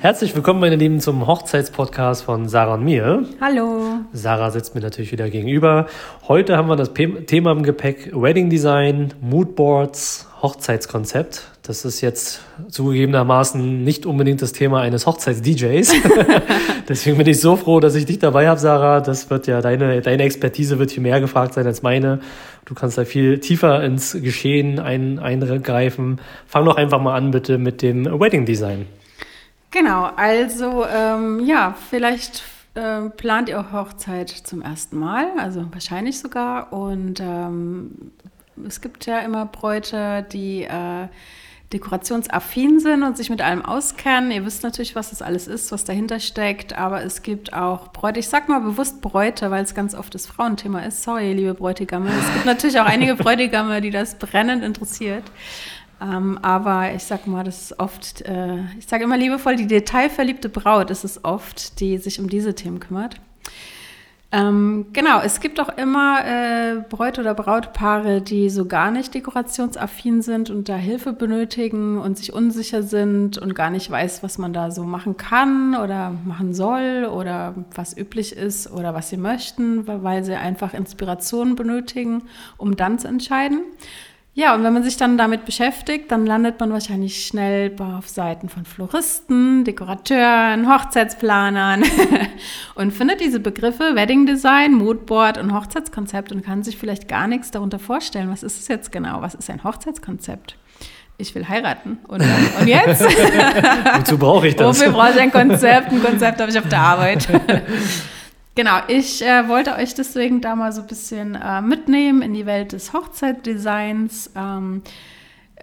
Herzlich 0.00 0.32
willkommen, 0.36 0.60
meine 0.60 0.76
Lieben, 0.76 1.00
zum 1.00 1.26
Hochzeitspodcast 1.26 2.22
von 2.22 2.48
Sarah 2.48 2.74
und 2.74 2.84
mir. 2.84 3.24
Hallo. 3.40 3.98
Sarah 4.12 4.52
sitzt 4.52 4.76
mir 4.76 4.80
natürlich 4.80 5.10
wieder 5.10 5.28
gegenüber. 5.28 5.88
Heute 6.28 6.56
haben 6.56 6.68
wir 6.68 6.76
das 6.76 6.92
Thema 6.94 7.50
im 7.50 7.64
Gepäck 7.64 8.12
Wedding 8.14 8.48
Design, 8.48 9.12
Moodboards, 9.20 10.28
Hochzeitskonzept. 10.40 11.48
Das 11.62 11.84
ist 11.84 12.00
jetzt 12.00 12.42
zugegebenermaßen 12.68 13.82
nicht 13.82 14.06
unbedingt 14.06 14.40
das 14.40 14.52
Thema 14.52 14.82
eines 14.82 15.04
Hochzeits-DJs. 15.04 15.92
Deswegen 16.88 17.18
bin 17.18 17.26
ich 17.26 17.40
so 17.40 17.56
froh, 17.56 17.80
dass 17.80 17.96
ich 17.96 18.06
dich 18.06 18.20
dabei 18.20 18.48
habe, 18.48 18.60
Sarah. 18.60 19.00
Das 19.00 19.30
wird 19.30 19.48
ja 19.48 19.60
deine, 19.60 20.00
deine 20.00 20.22
Expertise 20.22 20.78
wird 20.78 20.92
viel 20.92 21.02
mehr 21.02 21.20
gefragt 21.20 21.54
sein 21.54 21.66
als 21.66 21.82
meine. 21.82 22.20
Du 22.66 22.74
kannst 22.74 22.98
da 22.98 23.04
viel 23.04 23.40
tiefer 23.40 23.82
ins 23.82 24.12
Geschehen 24.12 24.78
ein, 24.78 25.18
eingreifen. 25.18 26.20
Fang 26.46 26.64
doch 26.66 26.76
einfach 26.76 27.00
mal 27.00 27.16
an, 27.16 27.32
bitte, 27.32 27.58
mit 27.58 27.82
dem 27.82 28.04
Wedding 28.04 28.46
Design. 28.46 28.86
Genau, 29.70 30.04
also 30.16 30.86
ähm, 30.86 31.40
ja, 31.40 31.74
vielleicht 31.90 32.42
äh, 32.74 33.10
plant 33.10 33.48
ihr 33.48 33.60
auch 33.60 33.72
Hochzeit 33.72 34.30
zum 34.30 34.62
ersten 34.62 34.98
Mal, 34.98 35.26
also 35.38 35.66
wahrscheinlich 35.72 36.18
sogar. 36.18 36.72
Und 36.72 37.20
ähm, 37.20 38.12
es 38.66 38.80
gibt 38.80 39.06
ja 39.06 39.18
immer 39.18 39.44
Bräute, 39.46 40.26
die 40.32 40.62
äh, 40.62 41.08
dekorationsaffin 41.72 42.80
sind 42.80 43.02
und 43.02 43.16
sich 43.18 43.28
mit 43.28 43.42
allem 43.42 43.62
auskennen. 43.62 44.30
Ihr 44.30 44.46
wisst 44.46 44.62
natürlich, 44.62 44.94
was 44.94 45.10
das 45.10 45.20
alles 45.20 45.46
ist, 45.46 45.70
was 45.70 45.84
dahinter 45.84 46.18
steckt, 46.18 46.72
aber 46.72 47.02
es 47.02 47.22
gibt 47.22 47.52
auch 47.52 47.88
Bräute. 47.88 48.20
Ich 48.20 48.28
sag 48.28 48.48
mal 48.48 48.60
bewusst 48.60 49.02
Bräute, 49.02 49.50
weil 49.50 49.64
es 49.64 49.74
ganz 49.74 49.94
oft 49.94 50.14
das 50.14 50.26
Frauenthema 50.26 50.80
ist. 50.80 51.02
Sorry, 51.02 51.34
liebe 51.34 51.52
Bräutigamme. 51.52 52.08
Es 52.08 52.32
gibt 52.32 52.46
natürlich 52.46 52.80
auch 52.80 52.86
einige 52.86 53.14
Bräutigamme, 53.22 53.82
die 53.82 53.90
das 53.90 54.14
brennend 54.14 54.64
interessiert. 54.64 55.24
Ähm, 56.00 56.38
aber 56.42 56.94
ich 56.94 57.02
sag 57.04 57.26
mal, 57.26 57.44
das 57.44 57.62
ist 57.62 57.80
oft, 57.80 58.22
äh, 58.22 58.62
ich 58.78 58.86
sage 58.86 59.04
immer 59.04 59.16
liebevoll, 59.16 59.56
die 59.56 59.66
detailverliebte 59.66 60.48
Braut 60.48 60.90
ist 60.90 61.04
es 61.04 61.24
oft, 61.24 61.80
die 61.80 61.98
sich 61.98 62.20
um 62.20 62.28
diese 62.28 62.54
Themen 62.54 62.78
kümmert. 62.78 63.16
Ähm, 64.30 64.84
genau, 64.92 65.20
es 65.20 65.40
gibt 65.40 65.58
auch 65.58 65.70
immer 65.78 66.22
äh, 66.22 66.82
Bräut- 66.90 67.18
oder 67.18 67.32
Brautpaare, 67.32 68.20
die 68.20 68.50
so 68.50 68.66
gar 68.66 68.90
nicht 68.90 69.14
dekorationsaffin 69.14 70.20
sind 70.20 70.50
und 70.50 70.68
da 70.68 70.76
Hilfe 70.76 71.14
benötigen 71.14 71.96
und 71.96 72.18
sich 72.18 72.34
unsicher 72.34 72.82
sind 72.82 73.38
und 73.38 73.54
gar 73.54 73.70
nicht 73.70 73.90
weiß, 73.90 74.22
was 74.22 74.36
man 74.36 74.52
da 74.52 74.70
so 74.70 74.84
machen 74.84 75.16
kann 75.16 75.74
oder 75.74 76.12
machen 76.26 76.52
soll 76.52 77.08
oder 77.10 77.54
was 77.74 77.96
üblich 77.96 78.36
ist 78.36 78.70
oder 78.70 78.92
was 78.92 79.08
sie 79.08 79.16
möchten, 79.16 79.86
weil 79.86 80.22
sie 80.24 80.34
einfach 80.34 80.74
Inspiration 80.74 81.56
benötigen, 81.56 82.24
um 82.58 82.76
dann 82.76 82.98
zu 82.98 83.08
entscheiden. 83.08 83.62
Ja, 84.38 84.54
und 84.54 84.62
wenn 84.62 84.72
man 84.72 84.84
sich 84.84 84.96
dann 84.96 85.18
damit 85.18 85.44
beschäftigt, 85.46 86.12
dann 86.12 86.24
landet 86.24 86.60
man 86.60 86.70
wahrscheinlich 86.70 87.26
schnell 87.26 87.74
auf 87.80 88.08
Seiten 88.08 88.48
von 88.48 88.64
Floristen, 88.64 89.64
Dekorateuren, 89.64 90.72
Hochzeitsplanern 90.72 91.82
und 92.76 92.92
findet 92.92 93.20
diese 93.20 93.40
Begriffe 93.40 93.96
Wedding 93.96 94.26
Design, 94.26 94.74
Moodboard 94.74 95.38
und 95.38 95.52
Hochzeitskonzept 95.52 96.30
und 96.30 96.44
kann 96.44 96.62
sich 96.62 96.76
vielleicht 96.76 97.08
gar 97.08 97.26
nichts 97.26 97.50
darunter 97.50 97.80
vorstellen. 97.80 98.30
Was 98.30 98.44
ist 98.44 98.60
es 98.60 98.68
jetzt 98.68 98.92
genau? 98.92 99.22
Was 99.22 99.34
ist 99.34 99.50
ein 99.50 99.64
Hochzeitskonzept? 99.64 100.56
Ich 101.16 101.34
will 101.34 101.48
heiraten. 101.48 101.98
Und, 102.06 102.22
und 102.60 102.68
jetzt? 102.68 103.02
Wozu 103.02 104.18
brauche 104.18 104.46
ich 104.46 104.54
das? 104.54 104.78
Wofür 104.78 104.92
brauche 104.92 105.10
ich 105.10 105.20
ein 105.20 105.32
Konzept? 105.32 105.90
Ein 105.90 106.00
Konzept 106.00 106.40
habe 106.40 106.48
ich 106.48 106.56
auf 106.56 106.68
der 106.68 106.78
Arbeit. 106.78 107.26
Genau, 108.58 108.80
ich 108.88 109.24
äh, 109.24 109.46
wollte 109.46 109.76
euch 109.76 109.94
deswegen 109.94 110.40
da 110.40 110.56
mal 110.56 110.72
so 110.72 110.80
ein 110.80 110.88
bisschen 110.88 111.36
äh, 111.36 111.62
mitnehmen 111.62 112.22
in 112.22 112.34
die 112.34 112.44
Welt 112.44 112.72
des 112.72 112.92
Hochzeitdesigns. 112.92 114.32
Ähm, 114.34 114.82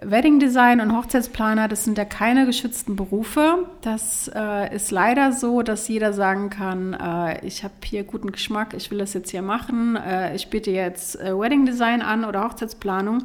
Wedding 0.00 0.40
Design 0.40 0.80
und 0.80 0.96
Hochzeitsplaner, 0.96 1.68
das 1.68 1.84
sind 1.84 1.98
ja 1.98 2.06
keine 2.06 2.46
geschützten 2.46 2.96
Berufe. 2.96 3.66
Das 3.82 4.30
äh, 4.34 4.74
ist 4.74 4.92
leider 4.92 5.32
so, 5.32 5.60
dass 5.60 5.88
jeder 5.88 6.14
sagen 6.14 6.48
kann, 6.48 6.94
äh, 6.94 7.46
ich 7.46 7.64
habe 7.64 7.74
hier 7.84 8.02
guten 8.02 8.32
Geschmack, 8.32 8.72
ich 8.72 8.90
will 8.90 8.96
das 8.96 9.12
jetzt 9.12 9.30
hier 9.30 9.42
machen, 9.42 9.96
äh, 9.96 10.34
ich 10.34 10.48
biete 10.48 10.70
jetzt 10.70 11.20
äh, 11.20 11.38
Wedding 11.38 11.66
Design 11.66 12.00
an 12.00 12.24
oder 12.24 12.44
Hochzeitsplanung. 12.44 13.24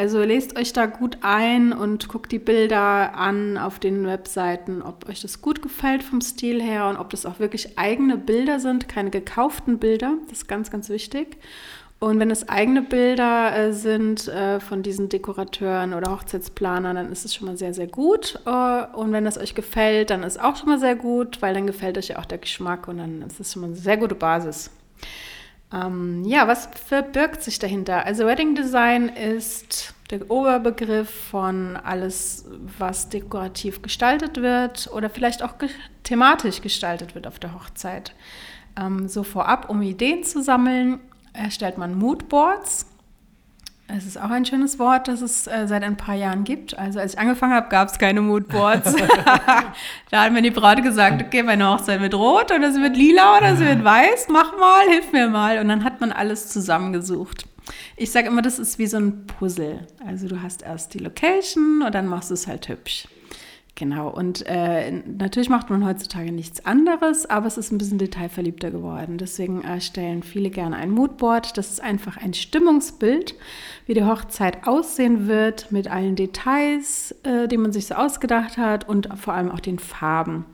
Also 0.00 0.22
lest 0.22 0.58
euch 0.58 0.72
da 0.72 0.86
gut 0.86 1.18
ein 1.20 1.74
und 1.74 2.08
guckt 2.08 2.32
die 2.32 2.38
Bilder 2.38 3.14
an 3.16 3.58
auf 3.58 3.78
den 3.78 4.06
Webseiten, 4.06 4.80
ob 4.80 5.06
euch 5.10 5.20
das 5.20 5.42
gut 5.42 5.60
gefällt 5.60 6.02
vom 6.02 6.22
Stil 6.22 6.62
her 6.62 6.88
und 6.88 6.96
ob 6.96 7.10
das 7.10 7.26
auch 7.26 7.38
wirklich 7.38 7.78
eigene 7.78 8.16
Bilder 8.16 8.60
sind, 8.60 8.88
keine 8.88 9.10
gekauften 9.10 9.78
Bilder. 9.78 10.14
Das 10.30 10.38
ist 10.38 10.48
ganz, 10.48 10.70
ganz 10.70 10.88
wichtig. 10.88 11.36
Und 11.98 12.18
wenn 12.18 12.30
es 12.30 12.48
eigene 12.48 12.80
Bilder 12.80 13.54
äh, 13.54 13.72
sind 13.74 14.26
äh, 14.28 14.58
von 14.58 14.82
diesen 14.82 15.10
Dekorateuren 15.10 15.92
oder 15.92 16.12
Hochzeitsplanern, 16.12 16.96
dann 16.96 17.12
ist 17.12 17.26
es 17.26 17.34
schon 17.34 17.48
mal 17.48 17.58
sehr, 17.58 17.74
sehr 17.74 17.86
gut. 17.86 18.40
Äh, 18.46 18.84
und 18.94 19.12
wenn 19.12 19.26
es 19.26 19.36
euch 19.36 19.54
gefällt, 19.54 20.08
dann 20.08 20.22
ist 20.22 20.40
auch 20.40 20.56
schon 20.56 20.70
mal 20.70 20.80
sehr 20.80 20.96
gut, 20.96 21.42
weil 21.42 21.52
dann 21.52 21.66
gefällt 21.66 21.98
euch 21.98 22.08
ja 22.08 22.18
auch 22.18 22.24
der 22.24 22.38
Geschmack 22.38 22.88
und 22.88 22.96
dann 22.96 23.20
ist 23.20 23.38
es 23.38 23.52
schon 23.52 23.60
mal 23.60 23.66
eine 23.66 23.76
sehr 23.76 23.98
gute 23.98 24.14
Basis. 24.14 24.70
Ähm, 25.72 26.24
ja, 26.24 26.48
was 26.48 26.68
verbirgt 26.86 27.42
sich 27.42 27.58
dahinter? 27.58 28.04
Also 28.04 28.26
Wedding 28.26 28.54
Design 28.54 29.08
ist 29.08 29.94
der 30.10 30.28
Oberbegriff 30.30 31.08
von 31.08 31.76
alles, 31.76 32.44
was 32.78 33.08
dekorativ 33.08 33.80
gestaltet 33.82 34.38
wird 34.38 34.90
oder 34.92 35.08
vielleicht 35.08 35.42
auch 35.42 35.54
thematisch 36.02 36.60
gestaltet 36.60 37.14
wird 37.14 37.26
auf 37.26 37.38
der 37.38 37.54
Hochzeit. 37.54 38.14
Ähm, 38.76 39.08
so 39.08 39.22
vorab, 39.22 39.70
um 39.70 39.82
Ideen 39.82 40.24
zu 40.24 40.42
sammeln, 40.42 40.98
erstellt 41.32 41.78
man 41.78 41.96
Moodboards. 41.96 42.86
Es 43.96 44.06
ist 44.06 44.20
auch 44.20 44.30
ein 44.30 44.44
schönes 44.44 44.78
Wort, 44.78 45.08
das 45.08 45.20
es 45.20 45.46
äh, 45.46 45.66
seit 45.66 45.82
ein 45.82 45.96
paar 45.96 46.14
Jahren 46.14 46.44
gibt. 46.44 46.78
Also 46.78 47.00
als 47.00 47.14
ich 47.14 47.18
angefangen 47.18 47.54
habe, 47.54 47.68
gab 47.68 47.88
es 47.88 47.98
keine 47.98 48.20
Moodboards. 48.20 48.94
da 50.10 50.22
hat 50.24 50.32
mir 50.32 50.42
die 50.42 50.50
Braut 50.50 50.82
gesagt, 50.82 51.22
okay, 51.22 51.42
meine 51.42 51.68
Hochzeit 51.68 52.00
wird 52.00 52.14
rot 52.14 52.52
oder 52.52 52.72
sie 52.72 52.80
wird 52.80 52.96
lila 52.96 53.38
oder 53.38 53.56
sie 53.56 53.66
wird 53.66 53.82
weiß, 53.82 54.28
mach 54.28 54.56
mal, 54.58 54.86
hilf 54.88 55.12
mir 55.12 55.28
mal. 55.28 55.58
Und 55.58 55.68
dann 55.68 55.84
hat 55.84 56.00
man 56.00 56.12
alles 56.12 56.48
zusammengesucht. 56.48 57.46
Ich 57.96 58.10
sage 58.10 58.28
immer, 58.28 58.42
das 58.42 58.58
ist 58.58 58.78
wie 58.78 58.86
so 58.86 58.98
ein 58.98 59.26
Puzzle. 59.26 59.86
Also 60.06 60.28
du 60.28 60.42
hast 60.42 60.62
erst 60.62 60.94
die 60.94 60.98
Location 60.98 61.82
und 61.82 61.94
dann 61.94 62.06
machst 62.06 62.30
du 62.30 62.34
es 62.34 62.46
halt 62.46 62.68
hübsch. 62.68 63.08
Genau, 63.80 64.10
und 64.10 64.44
äh, 64.46 64.90
natürlich 64.90 65.48
macht 65.48 65.70
man 65.70 65.86
heutzutage 65.86 66.32
nichts 66.32 66.66
anderes, 66.66 67.24
aber 67.24 67.46
es 67.46 67.56
ist 67.56 67.72
ein 67.72 67.78
bisschen 67.78 67.96
detailverliebter 67.96 68.70
geworden. 68.70 69.16
Deswegen 69.16 69.62
erstellen 69.62 70.22
viele 70.22 70.50
gerne 70.50 70.76
ein 70.76 70.90
Moodboard. 70.90 71.56
Das 71.56 71.70
ist 71.70 71.82
einfach 71.82 72.18
ein 72.18 72.34
Stimmungsbild, 72.34 73.34
wie 73.86 73.94
die 73.94 74.04
Hochzeit 74.04 74.66
aussehen 74.66 75.28
wird, 75.28 75.72
mit 75.72 75.90
allen 75.90 76.14
Details, 76.14 77.16
äh, 77.22 77.48
die 77.48 77.56
man 77.56 77.72
sich 77.72 77.86
so 77.86 77.94
ausgedacht 77.94 78.58
hat 78.58 78.86
und 78.86 79.08
vor 79.18 79.32
allem 79.32 79.50
auch 79.50 79.60
den 79.60 79.78
Farben. 79.78 80.44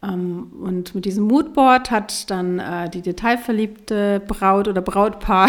Ähm, 0.00 0.52
und 0.60 0.94
mit 0.94 1.04
diesem 1.04 1.24
Moodboard 1.24 1.90
hat 1.90 2.30
dann 2.30 2.60
äh, 2.60 2.88
die 2.90 3.02
detailverliebte 3.02 4.22
Braut 4.24 4.68
oder 4.68 4.82
Brautpaar 4.82 5.48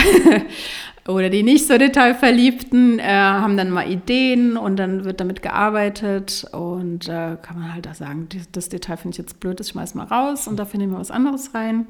oder 1.07 1.29
die 1.29 1.43
nicht 1.43 1.67
so 1.67 1.77
detailverliebten 1.77 2.99
äh, 2.99 3.03
haben 3.03 3.57
dann 3.57 3.69
mal 3.69 3.89
Ideen 3.89 4.55
und 4.55 4.77
dann 4.77 5.03
wird 5.03 5.19
damit 5.19 5.41
gearbeitet 5.41 6.45
und 6.51 7.09
äh, 7.09 7.37
kann 7.41 7.59
man 7.59 7.73
halt 7.73 7.87
auch 7.87 7.93
sagen, 7.93 8.29
das 8.53 8.69
Detail 8.69 8.97
finde 8.97 9.15
ich 9.15 9.17
jetzt 9.17 9.39
blöd, 9.39 9.59
das 9.59 9.69
schmeiß 9.69 9.95
mal 9.95 10.05
raus 10.05 10.47
und 10.47 10.57
dafür 10.57 10.79
nehmen 10.79 10.93
wir 10.93 10.99
was 10.99 11.11
anderes 11.11 11.53
rein. 11.53 11.87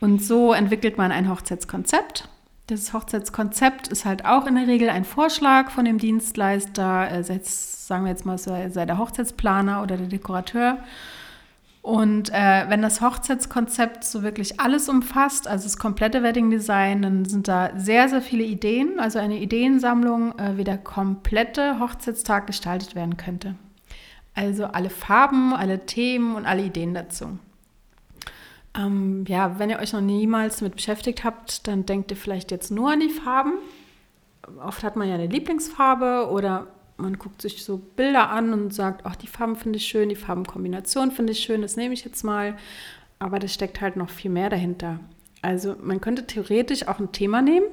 Und 0.00 0.22
so 0.22 0.52
entwickelt 0.52 0.98
man 0.98 1.12
ein 1.12 1.30
Hochzeitskonzept. 1.30 2.28
Das 2.66 2.92
Hochzeitskonzept 2.92 3.88
ist 3.88 4.04
halt 4.04 4.24
auch 4.24 4.46
in 4.46 4.56
der 4.56 4.66
Regel 4.66 4.90
ein 4.90 5.04
Vorschlag 5.04 5.70
von 5.70 5.84
dem 5.84 5.98
Dienstleister, 5.98 7.10
äh, 7.10 7.22
sagen 7.22 8.04
wir 8.04 8.10
jetzt 8.10 8.26
mal, 8.26 8.36
sei 8.36 8.68
der 8.68 8.98
Hochzeitsplaner 8.98 9.82
oder 9.82 9.96
der 9.96 10.08
Dekorateur. 10.08 10.78
Und 11.82 12.30
äh, 12.30 12.64
wenn 12.68 12.80
das 12.80 13.00
Hochzeitskonzept 13.00 14.04
so 14.04 14.22
wirklich 14.22 14.60
alles 14.60 14.88
umfasst, 14.88 15.48
also 15.48 15.64
das 15.64 15.76
komplette 15.76 16.22
Wedding 16.22 16.48
Design, 16.48 17.02
dann 17.02 17.24
sind 17.24 17.48
da 17.48 17.70
sehr, 17.76 18.08
sehr 18.08 18.22
viele 18.22 18.44
Ideen, 18.44 19.00
also 19.00 19.18
eine 19.18 19.38
Ideensammlung, 19.40 20.38
äh, 20.38 20.56
wie 20.56 20.64
der 20.64 20.78
komplette 20.78 21.80
Hochzeitstag 21.80 22.46
gestaltet 22.46 22.94
werden 22.94 23.16
könnte. 23.16 23.56
Also 24.34 24.66
alle 24.66 24.90
Farben, 24.90 25.54
alle 25.54 25.84
Themen 25.84 26.36
und 26.36 26.46
alle 26.46 26.62
Ideen 26.62 26.94
dazu. 26.94 27.38
Ähm, 28.78 29.24
ja, 29.26 29.58
wenn 29.58 29.68
ihr 29.68 29.80
euch 29.80 29.92
noch 29.92 30.00
niemals 30.00 30.58
damit 30.58 30.76
beschäftigt 30.76 31.24
habt, 31.24 31.66
dann 31.66 31.84
denkt 31.84 32.12
ihr 32.12 32.16
vielleicht 32.16 32.52
jetzt 32.52 32.70
nur 32.70 32.92
an 32.92 33.00
die 33.00 33.10
Farben. 33.10 33.54
Oft 34.64 34.84
hat 34.84 34.94
man 34.94 35.08
ja 35.08 35.14
eine 35.14 35.26
Lieblingsfarbe 35.26 36.30
oder 36.30 36.68
man 36.96 37.18
guckt 37.18 37.42
sich 37.42 37.64
so 37.64 37.78
Bilder 37.78 38.30
an 38.30 38.52
und 38.52 38.72
sagt, 38.72 39.02
ach, 39.04 39.16
die 39.16 39.26
Farben 39.26 39.56
finde 39.56 39.78
ich 39.78 39.86
schön, 39.86 40.08
die 40.08 40.16
Farbenkombination 40.16 41.10
finde 41.10 41.32
ich 41.32 41.40
schön, 41.40 41.62
das 41.62 41.76
nehme 41.76 41.94
ich 41.94 42.04
jetzt 42.04 42.22
mal. 42.22 42.56
Aber 43.18 43.38
das 43.38 43.54
steckt 43.54 43.80
halt 43.80 43.96
noch 43.96 44.10
viel 44.10 44.30
mehr 44.30 44.50
dahinter. 44.50 45.00
Also 45.42 45.76
man 45.80 46.00
könnte 46.00 46.26
theoretisch 46.26 46.88
auch 46.88 46.98
ein 46.98 47.12
Thema 47.12 47.42
nehmen 47.42 47.66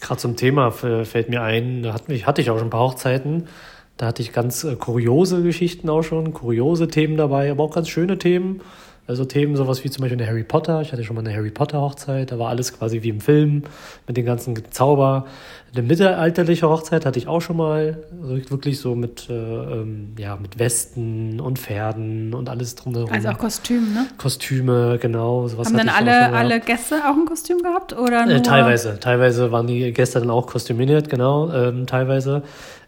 Gerade 0.00 0.20
zum 0.20 0.36
Thema 0.36 0.70
fällt 0.70 1.28
mir 1.30 1.42
ein, 1.42 1.82
da 1.82 1.94
hatte 1.94 2.12
ich 2.40 2.50
auch 2.50 2.58
schon 2.58 2.68
ein 2.68 2.70
paar 2.70 2.88
Hochzeiten. 2.88 3.48
Da 3.96 4.06
hatte 4.06 4.20
ich 4.20 4.32
ganz 4.32 4.62
äh, 4.64 4.76
kuriose 4.76 5.42
Geschichten 5.42 5.88
auch 5.88 6.02
schon, 6.02 6.34
kuriose 6.34 6.86
Themen 6.88 7.16
dabei, 7.16 7.50
aber 7.50 7.64
auch 7.64 7.74
ganz 7.74 7.88
schöne 7.88 8.18
Themen. 8.18 8.60
Also 9.08 9.24
Themen 9.24 9.54
sowas 9.54 9.84
wie 9.84 9.90
zum 9.90 10.02
Beispiel 10.02 10.20
eine 10.20 10.28
Harry 10.28 10.42
Potter. 10.42 10.80
Ich 10.80 10.92
hatte 10.92 11.04
schon 11.04 11.14
mal 11.14 11.24
eine 11.24 11.34
Harry 11.34 11.50
Potter 11.50 11.80
Hochzeit. 11.80 12.32
Da 12.32 12.38
war 12.38 12.48
alles 12.48 12.76
quasi 12.76 13.02
wie 13.02 13.10
im 13.10 13.20
Film 13.20 13.62
mit 14.06 14.16
den 14.16 14.26
ganzen 14.26 14.56
Zauber. 14.70 15.26
Eine 15.72 15.86
mittelalterliche 15.86 16.68
Hochzeit 16.68 17.06
hatte 17.06 17.18
ich 17.18 17.28
auch 17.28 17.40
schon 17.40 17.56
mal. 17.56 17.98
Also 18.20 18.50
wirklich 18.50 18.80
so 18.80 18.96
mit, 18.96 19.28
äh, 19.30 19.32
ähm, 19.32 20.14
ja, 20.18 20.36
mit 20.36 20.58
Westen 20.58 21.38
und 21.38 21.58
Pferden 21.58 22.34
und 22.34 22.48
alles 22.48 22.74
drumherum. 22.74 23.12
Also 23.12 23.28
auch 23.28 23.38
Kostüme, 23.38 23.86
ne? 23.92 24.06
Kostüme, 24.18 24.98
genau. 25.00 25.46
Sowas 25.46 25.68
Haben 25.68 25.76
dann 25.76 25.88
alle, 25.88 26.32
alle 26.32 26.58
Gäste 26.58 26.96
auch 26.96 27.14
ein 27.14 27.26
Kostüm 27.26 27.62
gehabt? 27.62 27.96
Oder 27.96 28.28
äh, 28.28 28.42
teilweise. 28.42 28.98
Teilweise 28.98 29.52
waren 29.52 29.68
die 29.68 29.92
Gäste 29.92 30.18
dann 30.18 30.30
auch 30.30 30.46
kostümiert, 30.46 31.08
genau. 31.08 31.52
Ähm, 31.52 31.86
teilweise. 31.86 32.42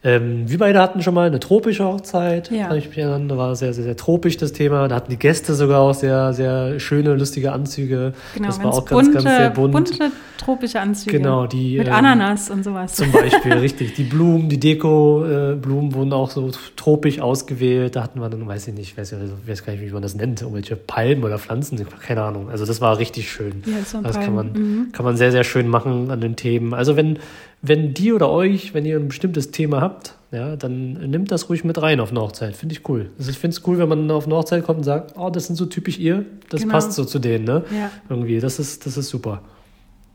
Ähm, 0.04 0.48
wir 0.48 0.58
beide 0.58 0.80
hatten 0.80 1.02
schon 1.02 1.14
mal 1.14 1.26
eine 1.26 1.40
tropische 1.40 1.84
Hochzeit, 1.84 2.52
ja. 2.52 2.68
kann 2.68 2.78
ich 2.78 2.88
mich 2.88 2.98
erinnern. 2.98 3.28
Da 3.28 3.36
war 3.36 3.56
sehr, 3.56 3.72
sehr, 3.72 3.82
sehr 3.82 3.96
tropisch 3.96 4.36
das 4.36 4.52
Thema. 4.52 4.86
Da 4.86 4.94
hatten 4.94 5.10
die 5.10 5.18
Gäste 5.18 5.54
sogar 5.54 5.80
auch 5.80 5.94
sehr, 5.94 6.32
sehr 6.32 6.78
schöne, 6.78 7.14
lustige 7.14 7.52
Anzüge. 7.52 8.12
Genau, 8.34 8.46
das 8.46 8.62
war 8.62 8.72
auch 8.72 8.84
ganz, 8.84 9.06
bunte, 9.06 9.12
ganz 9.12 9.36
sehr 9.36 9.50
bunt. 9.50 9.72
Bunte 9.72 10.10
tropische 10.38 10.80
Anzüge. 10.80 11.18
Genau, 11.18 11.46
die. 11.46 11.78
Mit 11.78 11.88
ähm, 11.88 11.94
Ananas 11.94 12.48
und 12.48 12.62
sowas. 12.62 12.94
Zum 12.94 13.10
Beispiel, 13.10 13.52
richtig. 13.54 13.94
Die 13.94 14.04
Blumen, 14.04 14.48
die 14.48 14.60
Deko-Blumen 14.60 15.90
äh, 15.90 15.94
wurden 15.94 16.12
auch 16.12 16.30
so 16.30 16.52
tropisch 16.76 17.18
ausgewählt. 17.20 17.96
Da 17.96 18.04
hatten 18.04 18.20
wir 18.20 18.28
dann, 18.28 18.46
weiß 18.46 18.68
ich 18.68 18.74
nicht, 18.74 18.96
weiß, 18.96 19.12
ich 19.12 19.48
weiß 19.48 19.64
gar 19.64 19.72
nicht, 19.72 19.82
wie 19.82 19.90
man 19.90 20.02
das 20.02 20.14
nennt, 20.14 20.42
irgendwelche 20.42 20.76
Palmen 20.76 21.24
oder 21.24 21.38
Pflanzen, 21.38 21.84
keine 22.00 22.22
Ahnung. 22.22 22.50
Also 22.50 22.64
das 22.64 22.80
war 22.80 22.98
richtig 22.98 23.30
schön. 23.30 23.64
Ja, 23.66 23.72
das, 23.80 23.96
das 24.00 24.20
kann 24.20 24.34
man, 24.34 24.52
mhm. 24.52 24.92
kann 24.92 25.04
man 25.04 25.16
sehr, 25.16 25.32
sehr 25.32 25.44
schön 25.44 25.66
machen 25.66 26.10
an 26.12 26.20
den 26.20 26.36
Themen. 26.36 26.72
Also 26.72 26.96
wenn, 26.96 27.18
wenn 27.62 27.94
die 27.94 28.12
oder 28.12 28.30
euch, 28.30 28.74
wenn 28.74 28.84
ihr 28.84 28.96
ein 28.96 29.08
bestimmtes 29.08 29.50
Thema 29.50 29.80
habt, 29.80 30.14
ja, 30.30 30.56
dann 30.56 30.92
nimmt 30.92 31.30
das 31.30 31.48
ruhig 31.48 31.64
mit 31.64 31.80
rein 31.80 32.00
auf 32.00 32.10
eine 32.10 32.20
Hochzeit. 32.20 32.54
Finde 32.54 32.74
ich 32.74 32.88
cool. 32.88 33.10
Also 33.18 33.30
ich 33.30 33.38
finde 33.38 33.56
es 33.56 33.66
cool, 33.66 33.78
wenn 33.78 33.88
man 33.88 34.10
auf 34.10 34.26
eine 34.26 34.36
Hochzeit 34.36 34.64
kommt 34.64 34.78
und 34.78 34.84
sagt, 34.84 35.14
oh, 35.16 35.30
das 35.30 35.46
sind 35.46 35.56
so 35.56 35.66
typisch 35.66 35.98
ihr, 35.98 36.24
das 36.50 36.60
genau. 36.60 36.72
passt 36.72 36.92
so 36.92 37.04
zu 37.04 37.18
denen, 37.18 37.44
ne? 37.44 37.64
Ja. 37.74 37.90
Irgendwie, 38.08 38.38
das 38.38 38.58
ist, 38.58 38.84
das 38.84 38.96
ist 38.96 39.08
super. 39.08 39.42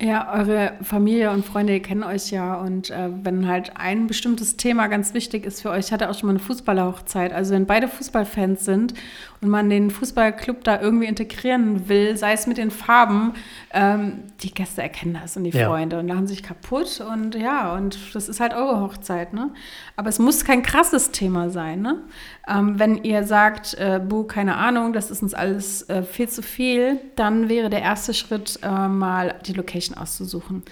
Ja, 0.02 0.34
eure 0.34 0.74
Familie 0.82 1.32
und 1.32 1.46
Freunde 1.46 1.80
kennen 1.80 2.04
euch 2.04 2.30
ja 2.32 2.56
und 2.56 2.90
äh, 2.90 3.10
wenn 3.24 3.48
halt 3.48 3.72
ein 3.76 4.08
bestimmtes 4.08 4.58
Thema 4.58 4.88
ganz 4.88 5.14
wichtig 5.14 5.46
ist 5.46 5.62
für 5.62 5.70
euch, 5.70 5.86
ich 5.86 5.92
hatte 5.92 6.10
auch 6.10 6.14
schon 6.14 6.28
mal 6.28 6.34
eine 6.34 6.40
Fußballerhochzeit. 6.40 7.32
Also 7.32 7.54
wenn 7.54 7.66
beide 7.66 7.88
Fußballfans 7.88 8.66
sind 8.66 8.96
und 9.44 9.50
man 9.50 9.70
den 9.70 9.92
Fußballclub 9.92 10.64
da 10.64 10.80
irgendwie 10.82 11.06
integrieren 11.06 11.90
will, 11.90 12.18
sei 12.18 12.34
es 12.34 12.48
mit 12.48 12.58
den 12.58 12.72
Farben, 12.72 13.34
ähm, 13.74 14.24
die 14.42 14.54
Gäste 14.54 14.82
erkennen 14.82 15.18
das 15.22 15.36
und 15.38 15.44
die 15.44 15.52
ja. 15.52 15.68
Freunde 15.68 16.00
und 16.00 16.08
lachen 16.08 16.28
sich 16.28 16.44
kaputt 16.44 17.02
und 17.02 17.36
ja, 17.36 17.76
und 17.76 17.98
das 18.16 18.30
ist 18.30 18.40
halt 18.40 18.54
eure 18.54 18.80
Hochzeit, 18.80 19.34
ne? 19.34 19.52
Aber 19.96 20.10
es 20.10 20.20
muss 20.20 20.46
kein 20.46 20.64
krasses 20.64 21.12
Thema 21.12 21.50
sein, 21.50 21.82
ne? 21.82 22.02
Ähm, 22.48 22.80
wenn 22.80 23.04
ihr 23.04 23.24
sagt, 23.24 23.74
äh, 23.76 24.00
buh, 24.00 24.24
keine 24.24 24.56
Ahnung, 24.58 24.94
das 24.94 25.12
ist 25.12 25.22
uns 25.22 25.34
alles 25.34 25.88
äh, 25.90 26.04
viel 26.04 26.30
zu 26.30 26.42
viel, 26.42 27.00
dann 27.16 27.50
wäre 27.50 27.70
der 27.70 27.82
erste 27.82 28.14
Schritt, 28.14 28.60
äh, 28.64 28.88
mal 28.88 29.36
die 29.46 29.54
Location 29.54 29.98
auszusuchen. 29.98 30.64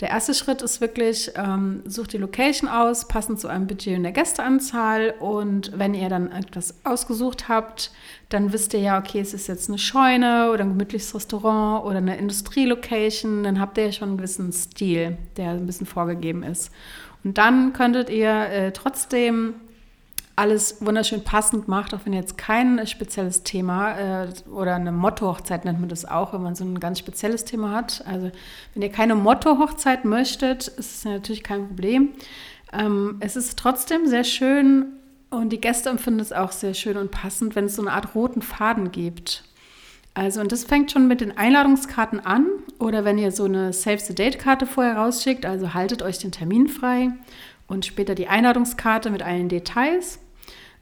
Der 0.00 0.10
erste 0.10 0.34
Schritt 0.34 0.60
ist 0.60 0.82
wirklich, 0.82 1.32
ähm, 1.36 1.82
sucht 1.86 2.12
die 2.12 2.18
Location 2.18 2.68
aus, 2.68 3.08
passend 3.08 3.40
zu 3.40 3.48
einem 3.48 3.66
Budget 3.66 3.96
und 3.96 4.02
der 4.02 4.12
Gästeanzahl. 4.12 5.14
Und 5.20 5.72
wenn 5.74 5.94
ihr 5.94 6.10
dann 6.10 6.30
etwas 6.30 6.74
ausgesucht 6.84 7.48
habt, 7.48 7.90
dann 8.28 8.52
wisst 8.52 8.74
ihr 8.74 8.80
ja, 8.80 8.98
okay, 8.98 9.20
es 9.20 9.32
ist 9.32 9.46
jetzt 9.46 9.70
eine 9.70 9.78
Scheune 9.78 10.50
oder 10.52 10.64
ein 10.64 10.70
gemütliches 10.70 11.14
Restaurant 11.14 11.86
oder 11.86 11.96
eine 11.96 12.18
Industrielocation. 12.18 13.42
Dann 13.42 13.58
habt 13.58 13.78
ihr 13.78 13.86
ja 13.86 13.92
schon 13.92 14.08
einen 14.08 14.16
gewissen 14.18 14.52
Stil, 14.52 15.16
der 15.38 15.50
ein 15.50 15.66
bisschen 15.66 15.86
vorgegeben 15.86 16.42
ist. 16.42 16.70
Und 17.24 17.38
dann 17.38 17.72
könntet 17.72 18.10
ihr 18.10 18.30
äh, 18.30 18.72
trotzdem 18.72 19.54
alles 20.36 20.84
wunderschön 20.84 21.24
passend 21.24 21.66
macht, 21.66 21.94
auch 21.94 22.00
wenn 22.04 22.12
jetzt 22.12 22.36
kein 22.36 22.86
spezielles 22.86 23.42
Thema 23.42 24.24
äh, 24.24 24.28
oder 24.50 24.74
eine 24.74 24.92
Motto-Hochzeit 24.92 25.64
nennt 25.64 25.80
man 25.80 25.88
das 25.88 26.04
auch, 26.04 26.34
wenn 26.34 26.42
man 26.42 26.54
so 26.54 26.62
ein 26.62 26.78
ganz 26.78 26.98
spezielles 26.98 27.46
Thema 27.46 27.70
hat. 27.72 28.04
Also 28.06 28.30
wenn 28.74 28.82
ihr 28.82 28.92
keine 28.92 29.14
Motto-Hochzeit 29.14 30.04
möchtet, 30.04 30.68
ist 30.68 30.96
es 30.96 31.04
natürlich 31.06 31.42
kein 31.42 31.66
Problem. 31.66 32.10
Ähm, 32.72 33.16
es 33.20 33.34
ist 33.34 33.58
trotzdem 33.58 34.06
sehr 34.06 34.24
schön 34.24 34.86
und 35.30 35.50
die 35.50 35.60
Gäste 35.60 35.88
empfinden 35.88 36.20
es 36.20 36.32
auch 36.32 36.52
sehr 36.52 36.74
schön 36.74 36.98
und 36.98 37.10
passend, 37.10 37.56
wenn 37.56 37.64
es 37.64 37.76
so 37.76 37.82
eine 37.82 37.92
Art 37.92 38.14
roten 38.14 38.42
Faden 38.42 38.92
gibt. 38.92 39.42
Also, 40.12 40.40
und 40.40 40.52
das 40.52 40.64
fängt 40.64 40.90
schon 40.90 41.08
mit 41.08 41.20
den 41.22 41.36
Einladungskarten 41.36 42.24
an 42.24 42.46
oder 42.78 43.04
wenn 43.04 43.18
ihr 43.18 43.32
so 43.32 43.44
eine 43.44 43.72
Save-the-Date-Karte 43.72 44.66
vorher 44.66 44.96
rausschickt, 44.96 45.46
also 45.46 45.72
haltet 45.74 46.02
euch 46.02 46.18
den 46.18 46.32
Termin 46.32 46.68
frei 46.68 47.10
und 47.66 47.86
später 47.86 48.14
die 48.14 48.28
Einladungskarte 48.28 49.10
mit 49.10 49.22
allen 49.22 49.48
Details. 49.48 50.18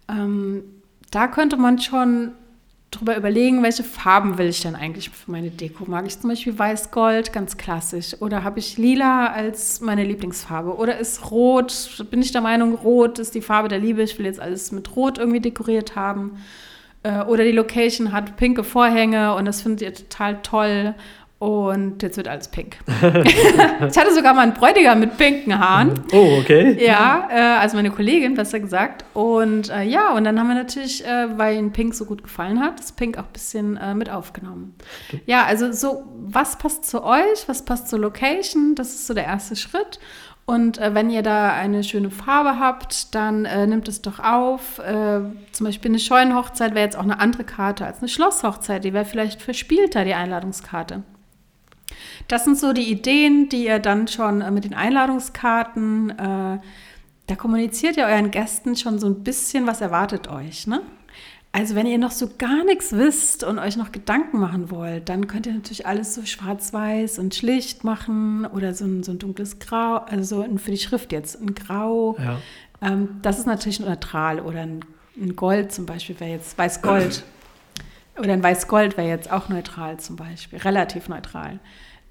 Ähm, 0.09 0.63
da 1.11 1.29
könnte 1.29 1.57
man 1.57 1.79
schon 1.79 2.33
drüber 2.91 3.17
überlegen, 3.17 3.63
welche 3.63 3.83
Farben 3.83 4.39
will 4.39 4.49
ich 4.49 4.63
denn 4.63 4.77
eigentlich 4.77 5.11
für 5.11 5.31
meine 5.31 5.51
Deko? 5.51 5.85
Mag 5.87 6.07
ich 6.07 6.19
zum 6.19 6.31
Beispiel 6.31 6.59
Weiß-Gold, 6.59 7.33
ganz 7.33 7.57
klassisch? 7.57 8.21
Oder 8.21 8.45
habe 8.45 8.59
ich 8.59 8.79
Lila 8.79 9.29
als 9.29 9.81
meine 9.81 10.05
Lieblingsfarbe? 10.05 10.77
Oder 10.77 10.99
ist 10.99 11.31
Rot, 11.31 12.05
bin 12.11 12.23
ich 12.23 12.33
der 12.33 12.41
Meinung, 12.41 12.75
Rot 12.75 13.19
ist 13.19 13.35
die 13.35 13.43
Farbe 13.43 13.69
der 13.69 13.81
Liebe, 13.81 14.03
ich 14.03 14.19
will 14.19 14.27
jetzt 14.27 14.41
alles 14.41 14.71
mit 14.73 14.95
Rot 14.95 15.19
irgendwie 15.19 15.41
dekoriert 15.41 15.97
haben? 15.97 16.39
Äh, 17.03 17.23
oder 17.23 17.45
die 17.45 17.53
Location 17.53 18.13
hat 18.13 18.37
pinke 18.37 18.65
Vorhänge 18.65 19.35
und 19.35 19.45
das 19.45 19.63
findet 19.63 19.83
ihr 19.83 19.95
total 19.95 20.43
toll 20.43 20.95
und 21.45 22.03
jetzt 22.03 22.17
wird 22.17 22.27
alles 22.27 22.49
pink. 22.49 22.79
ich 22.87 23.99
hatte 23.99 24.15
sogar 24.15 24.33
mal 24.33 24.41
einen 24.41 24.55
Bräutigam 24.55 24.99
mit 24.99 25.19
pinken 25.19 25.59
Haaren. 25.59 25.93
Oh, 26.11 26.39
okay. 26.41 26.83
Ja, 26.83 27.29
äh, 27.31 27.61
also 27.61 27.77
meine 27.77 27.91
Kollegin, 27.91 28.33
besser 28.35 28.61
gesagt. 28.61 29.05
Und 29.13 29.69
äh, 29.69 29.83
ja, 29.83 30.15
und 30.15 30.25
dann 30.25 30.41
haben 30.41 30.49
wir 30.49 30.55
natürlich, 30.55 31.05
äh, 31.05 31.37
weil 31.37 31.59
ihnen 31.59 31.71
Pink 31.71 31.95
so 31.95 32.07
gut 32.07 32.23
gefallen 32.23 32.61
hat, 32.61 32.79
das 32.79 32.93
Pink 32.93 33.19
auch 33.19 33.25
ein 33.25 33.33
bisschen 33.35 33.77
äh, 33.77 33.95
mit 33.95 34.09
aufgenommen. 34.09 34.75
Ja, 35.27 35.45
also 35.45 35.71
so, 35.71 36.05
was 36.17 36.57
passt 36.57 36.87
zu 36.87 37.05
euch, 37.05 37.47
was 37.47 37.67
passt 37.67 37.89
zur 37.89 37.99
Location, 37.99 38.75
das 38.75 38.95
ist 38.95 39.07
so 39.07 39.13
der 39.13 39.25
erste 39.25 39.55
Schritt. 39.55 39.99
Und 40.47 40.79
äh, 40.79 40.95
wenn 40.95 41.11
ihr 41.11 41.23
da 41.23 41.53
eine 41.53 41.85
schöne 41.85 42.11
Farbe 42.11 42.59
habt, 42.59 43.15
dann 43.15 43.45
äh, 43.45 43.67
nimmt 43.67 43.87
es 43.89 44.01
doch 44.01 44.19
auf. 44.19 44.79
Äh, 44.79 45.21
zum 45.53 45.67
Beispiel 45.67 45.91
eine 45.91 45.99
Scheunenhochzeit 45.99 46.75
wäre 46.75 46.87
jetzt 46.87 46.97
auch 46.97 47.03
eine 47.03 47.21
andere 47.21 47.45
Karte 47.45 47.85
als 47.85 47.99
eine 47.99 48.09
Schlosshochzeit. 48.09 48.85
Die 48.85 48.95
wäre 48.95 49.05
vielleicht 49.05 49.43
verspielter, 49.43 50.05
die 50.05 50.15
Einladungskarte. 50.15 51.03
Das 52.29 52.45
sind 52.45 52.59
so 52.59 52.73
die 52.73 52.91
Ideen, 52.91 53.49
die 53.49 53.67
ihr 53.67 53.79
dann 53.79 54.09
schon 54.09 54.41
äh, 54.41 54.51
mit 54.51 54.65
den 54.65 54.75
Einladungskarten, 54.75 56.11
äh, 56.11 56.59
da 57.27 57.37
kommuniziert 57.37 57.97
ihr 57.97 58.05
euren 58.05 58.31
Gästen 58.31 58.77
schon 58.77 58.99
so 58.99 59.07
ein 59.07 59.23
bisschen, 59.23 59.67
was 59.67 59.81
erwartet 59.81 60.29
euch. 60.29 60.67
Ne? 60.67 60.83
Also 61.53 61.77
wenn 61.77 61.87
ihr 61.87 61.99
noch 61.99 62.11
so 62.11 62.31
gar 62.37 62.65
nichts 62.65 62.93
wisst 62.93 63.45
und 63.45 63.61
euch 63.61 63.77
noch 63.77 63.93
Gedanken 63.93 64.41
machen 64.41 64.73
wollt, 64.73 65.09
dann 65.09 65.29
könnt 65.29 65.47
ihr 65.47 65.55
natürlich 65.55 65.87
alles 65.87 66.15
so 66.15 66.27
schwarz-weiß 66.27 67.21
und 67.21 67.35
schlicht 67.35 67.85
machen 67.85 68.45
oder 68.45 68.75
so 68.75 68.85
ein, 68.85 69.05
so 69.05 69.13
ein 69.13 69.21
dunkles 69.21 69.61
Grau, 69.61 69.99
also 69.99 70.43
so 70.43 70.59
für 70.59 70.73
die 70.73 70.79
Schrift 70.79 71.13
jetzt 71.13 71.41
ein 71.41 71.55
Grau. 71.55 72.17
Ja. 72.19 72.39
Ähm, 72.83 73.21
das 73.23 73.39
ist 73.39 73.47
natürlich 73.47 73.79
neutral 73.79 74.41
oder 74.41 74.63
ein, 74.63 74.85
ein 75.17 75.37
Gold 75.37 75.73
zum 75.73 75.87
Beispiel 75.87 76.19
wäre 76.19 76.33
jetzt 76.33 76.59
weiß-gold. 76.59 77.23
Oder 78.19 78.33
ein 78.33 78.43
weiß-gold 78.43 78.97
wäre 78.97 79.09
jetzt 79.09 79.31
auch 79.31 79.49
neutral 79.49 79.99
zum 79.99 80.17
Beispiel, 80.17 80.59
relativ 80.61 81.09
neutral. 81.09 81.59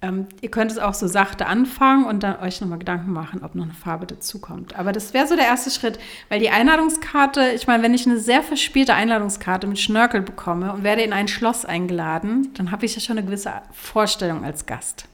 Ähm, 0.03 0.27
ihr 0.41 0.51
könnt 0.51 0.69
es 0.69 0.77
auch 0.77 0.93
so 0.93 1.07
sachte 1.07 1.45
anfangen 1.45 2.03
und 2.03 2.24
dann 2.24 2.38
euch 2.41 2.60
nochmal 2.60 2.77
Gedanken 2.77 3.13
machen, 3.13 3.41
ob 3.41 3.55
noch 3.55 3.63
eine 3.63 3.74
Farbe 3.74 4.05
dazukommt. 4.05 4.75
Aber 4.75 4.91
das 4.91 5.13
wäre 5.13 5.27
so 5.27 5.38
der 5.38 5.45
erste 5.45 5.72
Schritt, 5.72 5.98
weil 6.27 6.41
die 6.41 6.50
Einladungskarte, 6.50 7.51
ich 7.55 7.67
meine, 7.67 7.83
wenn 7.83 7.93
ich 7.93 8.05
eine 8.05 8.19
sehr 8.19 8.43
verspielte 8.43 8.95
Einladungskarte 8.95 9.65
mit 9.65 9.79
Schnörkel 9.79 10.22
bekomme 10.22 10.74
und 10.74 10.83
werde 10.83 11.03
in 11.03 11.13
ein 11.13 11.29
Schloss 11.29 11.63
eingeladen, 11.63 12.50
dann 12.55 12.72
habe 12.72 12.86
ich 12.86 12.95
ja 12.95 13.01
schon 13.01 13.17
eine 13.17 13.25
gewisse 13.25 13.53
Vorstellung 13.72 14.43
als 14.43 14.65
Gast. 14.65 15.05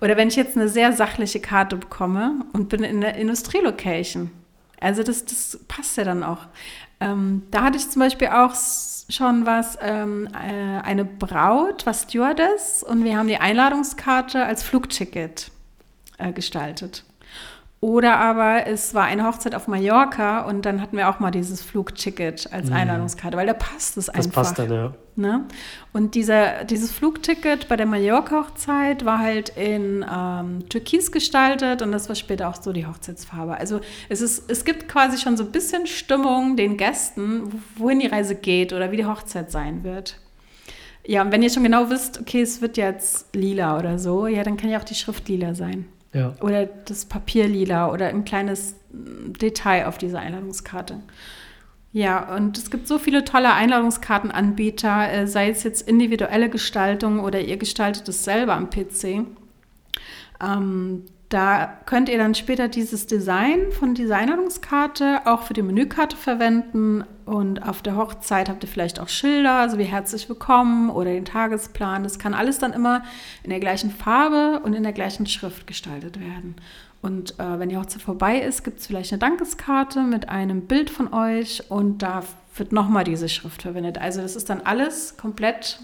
Oder 0.00 0.16
wenn 0.16 0.28
ich 0.28 0.36
jetzt 0.36 0.56
eine 0.56 0.68
sehr 0.68 0.92
sachliche 0.92 1.40
Karte 1.40 1.76
bekomme 1.76 2.46
und 2.54 2.70
bin 2.70 2.84
in 2.84 3.02
der 3.02 3.16
Industrielocation. 3.16 4.30
Also 4.80 5.02
das, 5.02 5.26
das 5.26 5.58
passt 5.68 5.98
ja 5.98 6.04
dann 6.04 6.22
auch. 6.22 6.46
Ähm, 7.00 7.42
da 7.50 7.64
hatte 7.64 7.76
ich 7.76 7.90
zum 7.90 8.00
Beispiel 8.00 8.28
auch 8.28 8.54
schon 9.08 9.46
was, 9.46 9.78
ähm, 9.80 10.28
äh, 10.32 10.80
eine 10.82 11.04
Braut, 11.04 11.86
was 11.86 12.02
Stewardess, 12.02 12.82
und 12.82 13.04
wir 13.04 13.16
haben 13.16 13.28
die 13.28 13.38
Einladungskarte 13.38 14.44
als 14.44 14.62
Flugticket 14.62 15.50
äh, 16.18 16.32
gestaltet. 16.32 17.04
Oder 17.84 18.16
aber 18.18 18.66
es 18.66 18.94
war 18.94 19.04
eine 19.04 19.26
Hochzeit 19.26 19.54
auf 19.54 19.68
Mallorca 19.68 20.46
und 20.46 20.64
dann 20.64 20.80
hatten 20.80 20.96
wir 20.96 21.10
auch 21.10 21.20
mal 21.20 21.30
dieses 21.30 21.60
Flugticket 21.60 22.50
als 22.50 22.68
mhm. 22.68 22.76
Einladungskarte, 22.76 23.36
weil 23.36 23.46
da 23.46 23.52
passt 23.52 23.98
es 23.98 24.08
einfach. 24.08 24.24
Das 24.24 24.32
passt 24.32 24.58
dann, 24.58 24.72
ja. 24.72 24.94
Ne? 25.16 25.44
Und 25.92 26.14
dieser, 26.14 26.64
dieses 26.64 26.90
Flugticket 26.90 27.68
bei 27.68 27.76
der 27.76 27.84
Mallorca-Hochzeit 27.84 29.04
war 29.04 29.18
halt 29.18 29.50
in 29.50 30.02
ähm, 30.10 30.66
Türkis 30.70 31.12
gestaltet 31.12 31.82
und 31.82 31.92
das 31.92 32.08
war 32.08 32.16
später 32.16 32.48
auch 32.48 32.56
so 32.56 32.72
die 32.72 32.86
Hochzeitsfarbe. 32.86 33.58
Also 33.58 33.82
es, 34.08 34.22
ist, 34.22 34.50
es 34.50 34.64
gibt 34.64 34.88
quasi 34.88 35.18
schon 35.18 35.36
so 35.36 35.44
ein 35.44 35.52
bisschen 35.52 35.86
Stimmung 35.86 36.56
den 36.56 36.78
Gästen, 36.78 37.62
wohin 37.76 38.00
die 38.00 38.06
Reise 38.06 38.34
geht 38.34 38.72
oder 38.72 38.92
wie 38.92 38.96
die 38.96 39.04
Hochzeit 39.04 39.50
sein 39.50 39.84
wird. 39.84 40.18
Ja, 41.06 41.20
und 41.20 41.32
wenn 41.32 41.42
ihr 41.42 41.50
schon 41.50 41.64
genau 41.64 41.90
wisst, 41.90 42.18
okay, 42.18 42.40
es 42.40 42.62
wird 42.62 42.78
jetzt 42.78 43.36
lila 43.36 43.78
oder 43.78 43.98
so, 43.98 44.26
ja, 44.26 44.42
dann 44.42 44.56
kann 44.56 44.70
ja 44.70 44.78
auch 44.78 44.84
die 44.84 44.94
Schrift 44.94 45.28
lila 45.28 45.54
sein. 45.54 45.84
Ja. 46.14 46.34
Oder 46.40 46.66
das 46.66 47.04
Papierlila 47.04 47.92
oder 47.92 48.06
ein 48.06 48.24
kleines 48.24 48.76
Detail 48.90 49.86
auf 49.86 49.98
dieser 49.98 50.20
Einladungskarte. 50.20 51.00
Ja, 51.92 52.34
und 52.34 52.58
es 52.58 52.70
gibt 52.70 52.88
so 52.88 52.98
viele 52.98 53.24
tolle 53.24 53.52
Einladungskartenanbieter, 53.52 55.12
äh, 55.12 55.26
sei 55.26 55.50
es 55.50 55.62
jetzt 55.62 55.86
individuelle 55.86 56.48
Gestaltung 56.48 57.20
oder 57.20 57.40
ihr 57.40 57.56
gestaltet 57.56 58.08
es 58.08 58.24
selber 58.24 58.54
am 58.54 58.70
PC. 58.70 59.26
Ähm, 60.42 61.04
da 61.28 61.78
könnt 61.86 62.08
ihr 62.08 62.18
dann 62.18 62.34
später 62.34 62.68
dieses 62.68 63.06
Design 63.06 63.70
von 63.70 63.94
dieser 63.94 64.16
Einladungskarte 64.16 65.22
auch 65.24 65.42
für 65.42 65.54
die 65.54 65.62
Menükarte 65.62 66.16
verwenden. 66.16 67.04
Und 67.24 67.66
auf 67.66 67.80
der 67.80 67.96
Hochzeit 67.96 68.48
habt 68.48 68.62
ihr 68.64 68.68
vielleicht 68.68 69.00
auch 69.00 69.08
Schilder, 69.08 69.70
so 69.70 69.78
wie 69.78 69.84
herzlich 69.84 70.28
willkommen 70.28 70.90
oder 70.90 71.10
den 71.10 71.24
Tagesplan. 71.24 72.02
Das 72.02 72.18
kann 72.18 72.34
alles 72.34 72.58
dann 72.58 72.74
immer 72.74 73.02
in 73.42 73.50
der 73.50 73.60
gleichen 73.60 73.90
Farbe 73.90 74.60
und 74.62 74.74
in 74.74 74.82
der 74.82 74.92
gleichen 74.92 75.26
Schrift 75.26 75.66
gestaltet 75.66 76.20
werden. 76.20 76.56
Und 77.00 77.38
äh, 77.38 77.58
wenn 77.58 77.70
die 77.70 77.76
Hochzeit 77.78 78.02
vorbei 78.02 78.40
ist, 78.40 78.62
gibt 78.62 78.80
es 78.80 78.86
vielleicht 78.86 79.12
eine 79.12 79.20
Dankeskarte 79.20 80.02
mit 80.02 80.28
einem 80.28 80.62
Bild 80.62 80.90
von 80.90 81.12
euch 81.14 81.70
und 81.70 81.98
da 81.98 82.22
wird 82.56 82.72
nochmal 82.72 83.04
diese 83.04 83.28
Schrift 83.28 83.62
verwendet. 83.62 83.98
Also 83.98 84.20
das 84.20 84.36
ist 84.36 84.50
dann 84.50 84.60
alles 84.62 85.16
komplett 85.16 85.80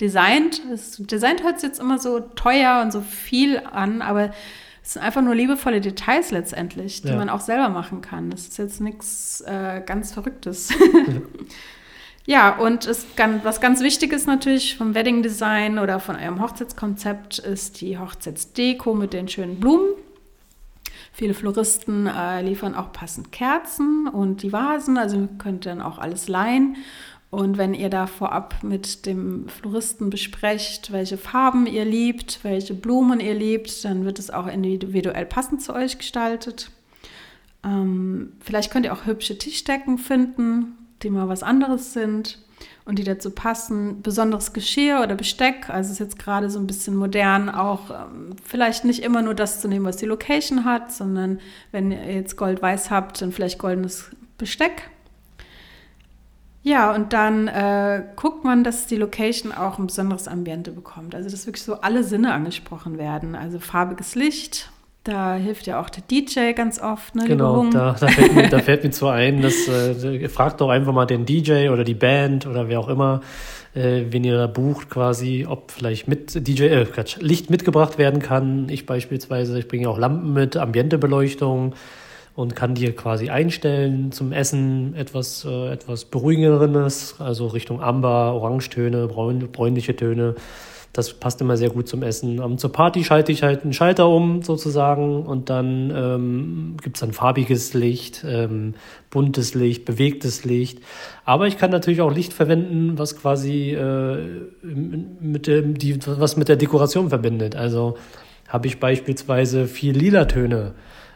designt. 0.00 0.62
Das 0.70 0.96
Design 0.98 1.42
hört 1.42 1.60
sich 1.60 1.68
jetzt 1.68 1.80
immer 1.80 1.98
so 1.98 2.20
teuer 2.20 2.82
und 2.82 2.92
so 2.92 3.00
viel 3.00 3.58
an, 3.58 4.00
aber 4.00 4.30
es 4.84 4.92
sind 4.92 5.02
einfach 5.02 5.22
nur 5.22 5.34
liebevolle 5.34 5.80
Details 5.80 6.30
letztendlich, 6.30 7.00
die 7.00 7.08
ja. 7.08 7.16
man 7.16 7.30
auch 7.30 7.40
selber 7.40 7.70
machen 7.70 8.02
kann. 8.02 8.28
Das 8.30 8.42
ist 8.42 8.58
jetzt 8.58 8.82
nichts 8.82 9.40
äh, 9.40 9.82
ganz 9.84 10.12
Verrücktes. 10.12 10.72
Ja. 12.26 12.56
und 12.56 12.88
kann, 13.16 13.44
was 13.44 13.60
ganz 13.60 13.82
wichtig 13.82 14.10
ist 14.14 14.26
natürlich 14.26 14.78
vom 14.78 14.94
Wedding 14.94 15.22
Design 15.22 15.78
oder 15.78 16.00
von 16.00 16.16
eurem 16.16 16.40
Hochzeitskonzept 16.40 17.38
ist 17.38 17.82
die 17.82 17.98
Hochzeitsdeko 17.98 18.94
mit 18.94 19.12
den 19.12 19.28
schönen 19.28 19.60
Blumen. 19.60 19.90
Viele 21.12 21.34
Floristen 21.34 22.06
äh, 22.06 22.40
liefern 22.40 22.74
auch 22.74 22.92
passend 22.92 23.30
Kerzen 23.30 24.08
und 24.08 24.42
die 24.42 24.54
Vasen, 24.54 24.96
also 24.96 25.18
ihr 25.18 25.28
könnt 25.36 25.66
dann 25.66 25.82
auch 25.82 25.98
alles 25.98 26.26
leihen. 26.26 26.76
Und 27.34 27.58
wenn 27.58 27.74
ihr 27.74 27.90
da 27.90 28.06
vorab 28.06 28.62
mit 28.62 29.06
dem 29.06 29.48
Floristen 29.48 30.08
besprecht, 30.08 30.92
welche 30.92 31.16
Farben 31.16 31.66
ihr 31.66 31.84
liebt, 31.84 32.38
welche 32.44 32.74
Blumen 32.74 33.18
ihr 33.18 33.34
liebt, 33.34 33.84
dann 33.84 34.04
wird 34.04 34.20
es 34.20 34.30
auch 34.30 34.46
individuell 34.46 35.26
passend 35.26 35.60
zu 35.60 35.74
euch 35.74 35.98
gestaltet. 35.98 36.70
Ähm, 37.64 38.34
vielleicht 38.38 38.70
könnt 38.70 38.86
ihr 38.86 38.92
auch 38.92 39.06
hübsche 39.06 39.36
Tischdecken 39.36 39.98
finden, 39.98 40.78
die 41.02 41.10
mal 41.10 41.28
was 41.28 41.42
anderes 41.42 41.92
sind 41.92 42.38
und 42.84 43.00
die 43.00 43.04
dazu 43.04 43.32
passen. 43.32 44.00
Besonderes 44.00 44.52
Geschirr 44.52 45.00
oder 45.02 45.16
Besteck, 45.16 45.68
also 45.70 45.90
ist 45.90 45.98
jetzt 45.98 46.20
gerade 46.20 46.48
so 46.48 46.60
ein 46.60 46.68
bisschen 46.68 46.94
modern, 46.94 47.48
auch 47.48 47.90
ähm, 47.90 48.36
vielleicht 48.44 48.84
nicht 48.84 49.02
immer 49.02 49.22
nur 49.22 49.34
das 49.34 49.60
zu 49.60 49.66
nehmen, 49.66 49.86
was 49.86 49.96
die 49.96 50.06
Location 50.06 50.64
hat, 50.64 50.92
sondern 50.92 51.40
wenn 51.72 51.90
ihr 51.90 52.14
jetzt 52.14 52.36
Gold-Weiß 52.36 52.92
habt, 52.92 53.20
dann 53.20 53.32
vielleicht 53.32 53.58
goldenes 53.58 54.12
Besteck. 54.38 54.88
Ja, 56.64 56.94
und 56.94 57.12
dann 57.12 57.46
äh, 57.46 58.02
guckt 58.16 58.42
man, 58.42 58.64
dass 58.64 58.86
die 58.86 58.96
Location 58.96 59.52
auch 59.52 59.78
ein 59.78 59.86
besonderes 59.86 60.26
Ambiente 60.26 60.72
bekommt. 60.72 61.14
Also, 61.14 61.28
dass 61.28 61.46
wirklich 61.46 61.62
so 61.62 61.82
alle 61.82 62.02
Sinne 62.02 62.32
angesprochen 62.32 62.96
werden. 62.96 63.34
Also 63.34 63.58
farbiges 63.58 64.14
Licht, 64.14 64.70
da 65.04 65.34
hilft 65.34 65.66
ja 65.66 65.78
auch 65.78 65.90
der 65.90 66.02
DJ 66.10 66.52
ganz 66.52 66.80
oft. 66.80 67.14
Ne, 67.14 67.26
genau, 67.26 67.66
da, 67.70 67.94
da, 68.00 68.08
fällt 68.08 68.34
mir, 68.34 68.48
da 68.48 68.58
fällt 68.60 68.82
mir 68.82 68.90
zu 68.90 69.08
ein, 69.08 69.42
dass 69.42 69.68
äh, 69.68 70.26
fragt 70.30 70.62
doch 70.62 70.70
einfach 70.70 70.94
mal 70.94 71.04
den 71.04 71.26
DJ 71.26 71.68
oder 71.68 71.84
die 71.84 71.94
Band 71.94 72.46
oder 72.46 72.66
wer 72.66 72.80
auch 72.80 72.88
immer, 72.88 73.20
äh, 73.74 74.04
wenn 74.08 74.24
ihr 74.24 74.38
da 74.38 74.46
bucht 74.46 74.88
quasi, 74.88 75.44
ob 75.46 75.70
vielleicht 75.70 76.08
mit 76.08 76.48
DJ, 76.48 76.64
äh, 76.64 76.84
Quatsch, 76.86 77.18
Licht 77.20 77.50
mitgebracht 77.50 77.98
werden 77.98 78.22
kann. 78.22 78.70
Ich 78.70 78.86
beispielsweise, 78.86 79.58
ich 79.58 79.68
bringe 79.68 79.90
auch 79.90 79.98
Lampen 79.98 80.32
mit, 80.32 80.56
Ambientebeleuchtung 80.56 81.74
und 82.34 82.56
kann 82.56 82.74
dir 82.74 82.94
quasi 82.94 83.30
einstellen 83.30 84.12
zum 84.12 84.32
Essen 84.32 84.94
etwas, 84.94 85.44
äh, 85.44 85.72
etwas 85.72 86.04
beruhigenderes, 86.04 87.16
also 87.18 87.46
Richtung 87.46 87.80
Amber, 87.80 88.34
Orangetöne, 88.34 89.06
braun, 89.06 89.38
bräunliche 89.52 89.94
Töne 89.94 90.34
das 90.94 91.12
passt 91.12 91.40
immer 91.40 91.56
sehr 91.56 91.70
gut 91.70 91.88
zum 91.88 92.04
Essen. 92.04 92.38
Um, 92.38 92.56
zur 92.56 92.70
Party 92.70 93.02
schalte 93.02 93.32
ich 93.32 93.42
halt 93.42 93.64
einen 93.64 93.72
Schalter 93.72 94.08
um 94.08 94.42
sozusagen 94.42 95.26
und 95.26 95.50
dann 95.50 95.92
ähm, 95.94 96.76
gibt 96.82 96.96
es 96.96 97.00
dann 97.00 97.12
farbiges 97.12 97.74
Licht, 97.74 98.24
ähm, 98.26 98.74
buntes 99.10 99.54
Licht, 99.54 99.84
bewegtes 99.84 100.44
Licht. 100.44 100.78
Aber 101.24 101.48
ich 101.48 101.58
kann 101.58 101.72
natürlich 101.72 102.00
auch 102.00 102.14
Licht 102.14 102.32
verwenden, 102.32 102.96
was 102.96 103.16
quasi 103.16 103.72
äh, 103.72 104.18
mit 104.62 105.48
dem, 105.48 105.76
die, 105.76 105.98
was 106.06 106.36
mit 106.36 106.48
der 106.48 106.56
Dekoration 106.56 107.08
verbindet. 107.08 107.56
Also 107.56 107.98
habe 108.46 108.68
ich 108.68 108.78
beispielsweise 108.78 109.66
vier 109.66 109.92
lila 109.92 110.26
Töne 110.26 110.74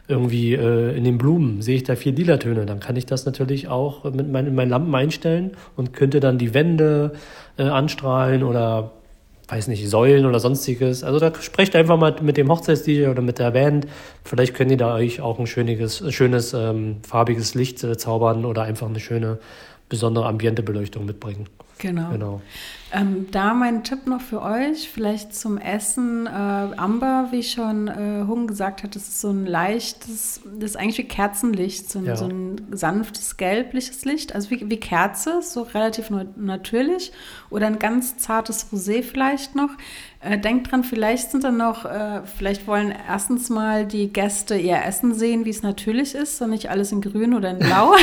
irgendwie 0.09 0.53
äh, 0.55 0.97
in 0.97 1.03
den 1.03 1.17
Blumen, 1.17 1.61
sehe 1.61 1.75
ich 1.75 1.83
da 1.83 1.95
vier 1.95 2.11
lila 2.11 2.37
Töne, 2.37 2.65
dann 2.65 2.79
kann 2.79 2.95
ich 2.95 3.05
das 3.05 3.25
natürlich 3.25 3.67
auch 3.67 4.03
mit 4.03 4.29
mein, 4.29 4.47
in 4.47 4.55
meinen 4.55 4.69
Lampen 4.69 4.93
einstellen 4.93 5.51
und 5.75 5.93
könnte 5.93 6.19
dann 6.19 6.37
die 6.37 6.53
Wände 6.53 7.13
äh, 7.57 7.63
anstrahlen 7.63 8.43
oder 8.43 8.91
weiß 9.47 9.67
nicht, 9.67 9.87
Säulen 9.89 10.25
oder 10.25 10.39
sonstiges. 10.39 11.03
Also 11.03 11.19
da 11.19 11.33
sprecht 11.41 11.75
einfach 11.75 11.97
mal 11.97 12.15
mit 12.21 12.37
dem 12.37 12.49
Hochzeits-DJ 12.49 13.07
oder 13.07 13.21
mit 13.21 13.39
der 13.39 13.51
Band. 13.51 13.87
Vielleicht 14.23 14.53
können 14.53 14.69
die 14.69 14.77
da 14.77 14.93
euch 14.95 15.21
auch 15.21 15.39
ein 15.39 15.47
schönes, 15.47 16.03
schönes 16.13 16.53
ähm, 16.53 16.97
farbiges 17.07 17.55
Licht 17.55 17.83
äh, 17.83 17.97
zaubern 17.97 18.45
oder 18.45 18.63
einfach 18.63 18.87
eine 18.87 18.99
schöne, 18.99 19.39
besondere 19.89 20.27
Ambientebeleuchtung 20.27 21.05
mitbringen. 21.05 21.47
Genau. 21.79 22.11
genau. 22.11 22.41
Ähm, 22.91 23.27
da 23.31 23.53
mein 23.53 23.83
Tipp 23.83 24.05
noch 24.05 24.19
für 24.19 24.41
euch, 24.41 24.89
vielleicht 24.89 25.33
zum 25.33 25.57
Essen. 25.57 26.27
Äh, 26.27 26.29
Amber, 26.29 27.29
wie 27.31 27.41
schon 27.43 27.87
äh, 27.87 28.25
Hung 28.27 28.47
gesagt 28.47 28.83
hat, 28.83 28.95
das 28.95 29.07
ist 29.07 29.21
so 29.21 29.29
ein 29.29 29.45
leichtes, 29.45 30.41
das 30.43 30.71
ist 30.71 30.75
eigentlich 30.75 30.97
wie 30.97 31.07
Kerzenlicht, 31.07 31.89
so 31.89 31.99
ein, 31.99 32.05
ja. 32.05 32.15
so 32.17 32.25
ein 32.25 32.67
sanftes 32.71 33.37
gelbliches 33.37 34.03
Licht, 34.05 34.35
also 34.35 34.49
wie, 34.49 34.69
wie 34.69 34.77
Kerze, 34.77 35.41
so 35.41 35.61
relativ 35.61 36.11
natürlich. 36.35 37.13
Oder 37.49 37.67
ein 37.67 37.79
ganz 37.79 38.17
zartes 38.17 38.71
Rosé 38.73 39.01
vielleicht 39.01 39.55
noch. 39.55 39.71
Äh, 40.21 40.37
denkt 40.37 40.69
dran, 40.69 40.83
vielleicht 40.83 41.31
sind 41.31 41.45
dann 41.45 41.55
noch, 41.55 41.85
äh, 41.85 42.21
vielleicht 42.25 42.67
wollen 42.67 42.93
erstens 43.07 43.49
mal 43.49 43.85
die 43.85 44.11
Gäste 44.11 44.57
ihr 44.57 44.83
Essen 44.83 45.13
sehen, 45.13 45.45
wie 45.45 45.49
es 45.49 45.63
natürlich 45.63 46.13
ist 46.13 46.41
und 46.41 46.49
nicht 46.49 46.69
alles 46.69 46.91
in 46.91 46.99
grün 46.99 47.33
oder 47.33 47.51
in 47.51 47.59
blau. 47.59 47.93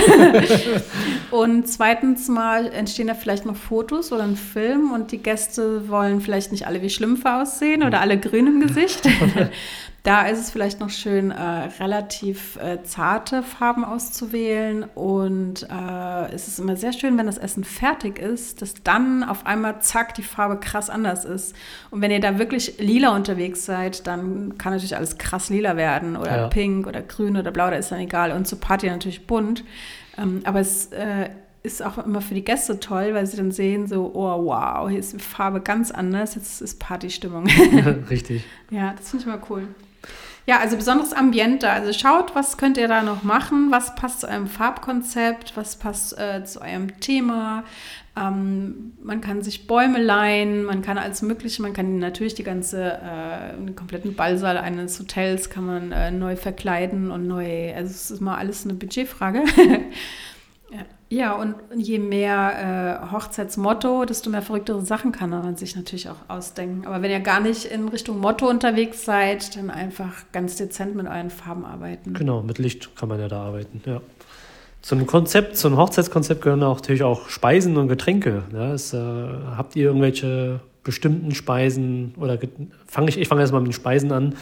und 1.31 1.69
zweitens 1.69 2.29
mal 2.29 2.69
entstehen 2.69 3.09
da 3.09 3.15
vielleicht 3.15 3.45
noch 3.45 3.57
Fotos 3.57 4.13
oder 4.13 4.23
ein 4.23 4.37
Film 4.37 4.93
und 4.93 5.13
die 5.13 5.19
Gäste 5.19 5.91
wollen 5.91 6.23
vielleicht 6.23 6.53
nicht 6.53 6.67
alle 6.67 6.81
wie 6.81 6.89
Schlümpfe 6.89 7.35
aussehen 7.35 7.83
oder 7.83 8.01
alle 8.01 8.19
grün 8.19 8.47
im 8.47 8.61
Gesicht. 8.61 9.07
Da 10.07 10.23
ist 10.29 10.39
es 10.39 10.51
vielleicht 10.53 10.79
noch 10.79 10.91
schön, 10.91 11.33
äh, 11.33 11.43
relativ 11.81 12.55
äh, 12.63 12.81
zarte 12.85 13.43
Farben 13.43 13.85
auszuwählen. 13.85 14.85
Und 14.95 15.65
äh, 15.69 16.33
es 16.33 16.47
ist 16.47 16.61
immer 16.61 16.77
sehr 16.77 16.93
schön, 16.93 17.19
wenn 17.19 17.27
das 17.27 17.39
Essen 17.39 17.65
fertig 17.65 18.21
ist, 18.21 18.63
dass 18.63 18.75
dann 18.85 19.25
auf 19.25 19.47
einmal 19.47 19.83
zack 19.83 20.15
die 20.15 20.23
Farbe 20.23 20.61
krass 20.61 20.91
anders 20.91 21.25
ist. 21.25 21.57
Und 21.91 22.03
wenn 22.03 22.13
ihr 22.13 22.21
da 22.21 22.39
wirklich 22.39 22.79
lila 22.79 23.17
unterwegs 23.17 23.65
seid, 23.65 24.07
dann 24.07 24.57
kann 24.59 24.73
natürlich 24.75 24.95
alles 24.95 25.19
krass 25.19 25.51
lila 25.51 25.77
werden 25.77 26.17
oder 26.17 26.37
ja. 26.37 26.47
pink 26.47 26.87
oder 26.87 27.03
grün 27.03 27.37
oder 27.37 27.51
blau, 27.51 27.69
da 27.69 27.75
ist 27.75 27.91
dann 27.91 27.99
egal. 27.99 28.31
Und 28.31 28.47
zur 28.47 28.61
Party 28.61 28.89
natürlich 28.89 29.27
bunt. 29.27 29.65
Ähm, 30.17 30.41
aber 30.45 30.61
es 30.61 30.87
äh, 30.93 31.31
ist 31.65 31.85
auch 31.85 31.99
immer 31.99 32.21
für 32.21 32.35
die 32.35 32.45
Gäste 32.45 32.79
toll, 32.79 33.13
weil 33.13 33.27
sie 33.27 33.39
dann 33.39 33.51
sehen 33.51 33.89
so, 33.89 34.13
oh 34.15 34.45
wow, 34.45 34.89
hier 34.89 35.01
ist 35.01 35.15
die 35.15 35.19
Farbe 35.19 35.61
ganz 35.61 35.91
anders, 35.91 36.37
jetzt 36.37 36.63
ist 36.63 36.79
Partystimmung. 36.79 37.49
Richtig. 38.09 38.45
Ja, 38.71 38.95
das 38.97 39.11
finde 39.11 39.25
ich 39.25 39.35
immer 39.35 39.43
cool. 39.51 39.67
Ja, 40.49 40.61
also 40.61 40.77
besonderes 40.77 41.13
Ambiente. 41.13 41.69
Also 41.69 41.93
schaut, 41.93 42.37
was 42.37 42.57
könnt 42.57 42.79
ihr 42.79 42.87
da 42.87 43.03
noch 43.03 43.25
machen? 43.25 43.73
Was 43.73 43.97
passt 43.97 44.21
zu 44.21 44.29
eurem 44.29 44.47
Farbkonzept? 44.47 45.57
Was 45.57 45.77
passt 45.77 46.17
äh, 46.19 46.45
zu 46.45 46.61
eurem 46.61 47.01
Thema? 47.01 47.65
Ähm, 48.17 48.93
man 49.03 49.21
kann 49.21 49.43
sich 49.43 49.67
Bäume 49.67 50.01
leihen, 50.01 50.63
man 50.63 50.83
kann 50.83 50.99
alles 50.99 51.21
Mögliche, 51.21 51.63
man 51.63 51.73
kann 51.73 51.99
natürlich 51.99 52.35
die 52.35 52.45
ganze, 52.45 52.93
äh, 52.93 53.57
den 53.57 53.75
kompletten 53.75 54.15
Ballsaal 54.15 54.57
eines 54.57 54.99
Hotels 55.01 55.51
kann 55.51 55.67
man 55.67 55.93
äh, 55.93 56.11
neu 56.13 56.37
verkleiden 56.37 57.11
und 57.11 57.27
neu, 57.27 57.75
also 57.75 57.91
es 57.91 58.11
ist 58.11 58.21
mal 58.21 58.37
alles 58.37 58.65
eine 58.65 58.75
Budgetfrage. 58.75 59.43
Ja, 61.09 61.35
und 61.35 61.55
je 61.77 62.01
mehr 62.01 63.03
äh, 63.09 63.13
Hochzeitsmotto, 63.13 64.05
desto 64.05 64.29
mehr 64.29 64.43
verrücktere 64.43 64.81
Sachen 64.83 65.13
kann 65.13 65.31
man 65.31 65.57
sich 65.57 65.77
natürlich 65.77 66.09
auch 66.09 66.17
ausdenken. 66.27 66.85
Aber 66.85 67.01
wenn 67.01 67.13
ihr 67.13 67.21
gar 67.21 67.41
nicht 67.41 67.65
in 67.65 67.89
Richtung 67.89 68.19
Motto 68.19 68.49
unterwegs 68.49 69.05
seid, 69.05 69.57
dann 69.57 69.71
einfach 69.71 70.25
ganz 70.33 70.57
dezent 70.57 70.97
mit 70.97 71.07
euren 71.07 71.31
Farben 71.31 71.65
arbeiten. 71.65 72.15
Genau, 72.15 72.43
mit 72.43 72.59
Licht 72.59 72.97
kann 72.97 73.09
man 73.09 73.21
ja 73.21 73.29
da 73.29 73.43
arbeiten, 73.43 73.83
ja. 73.87 74.01
Zum 74.83 75.05
Konzept, 75.07 75.57
zum 75.57 75.77
Hochzeitskonzept 75.77 76.43
gehören 76.43 76.61
natürlich 76.61 77.03
auch 77.03 77.29
Speisen 77.29 77.77
und 77.77 77.89
Getränke. 77.89 78.45
Ja, 78.53 78.73
es, 78.73 78.93
äh, 78.93 78.99
habt 79.57 79.75
ihr 79.75 79.87
irgendwelche 79.87 80.61
bestimmten 80.87 81.35
Speisen 81.35 82.15
oder 82.17 82.39
fange 82.87 83.09
ich, 83.09 83.19
ich 83.19 83.27
fange 83.27 83.41
erstmal 83.41 83.61
mit 83.61 83.71
den 83.71 83.75
Speisen 83.75 84.13
an, 84.13 84.37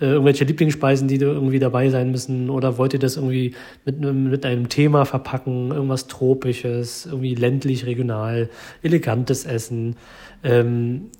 äh, 0.00 0.06
irgendwelche 0.06 0.44
Lieblingsspeisen, 0.44 1.08
die 1.08 1.18
da 1.18 1.26
irgendwie 1.26 1.58
dabei 1.58 1.90
sein 1.90 2.10
müssen 2.10 2.48
oder 2.48 2.78
wollt 2.78 2.94
ihr 2.94 2.98
das 2.98 3.16
irgendwie 3.16 3.54
mit, 3.84 4.00
mit 4.00 4.46
einem 4.46 4.70
Thema 4.70 5.04
verpacken, 5.04 5.70
irgendwas 5.70 6.06
Tropisches, 6.06 7.04
irgendwie 7.04 7.34
ländlich, 7.34 7.84
regional, 7.84 8.48
elegantes 8.82 9.44
Essen. 9.44 9.96
Ähm, 10.42 11.10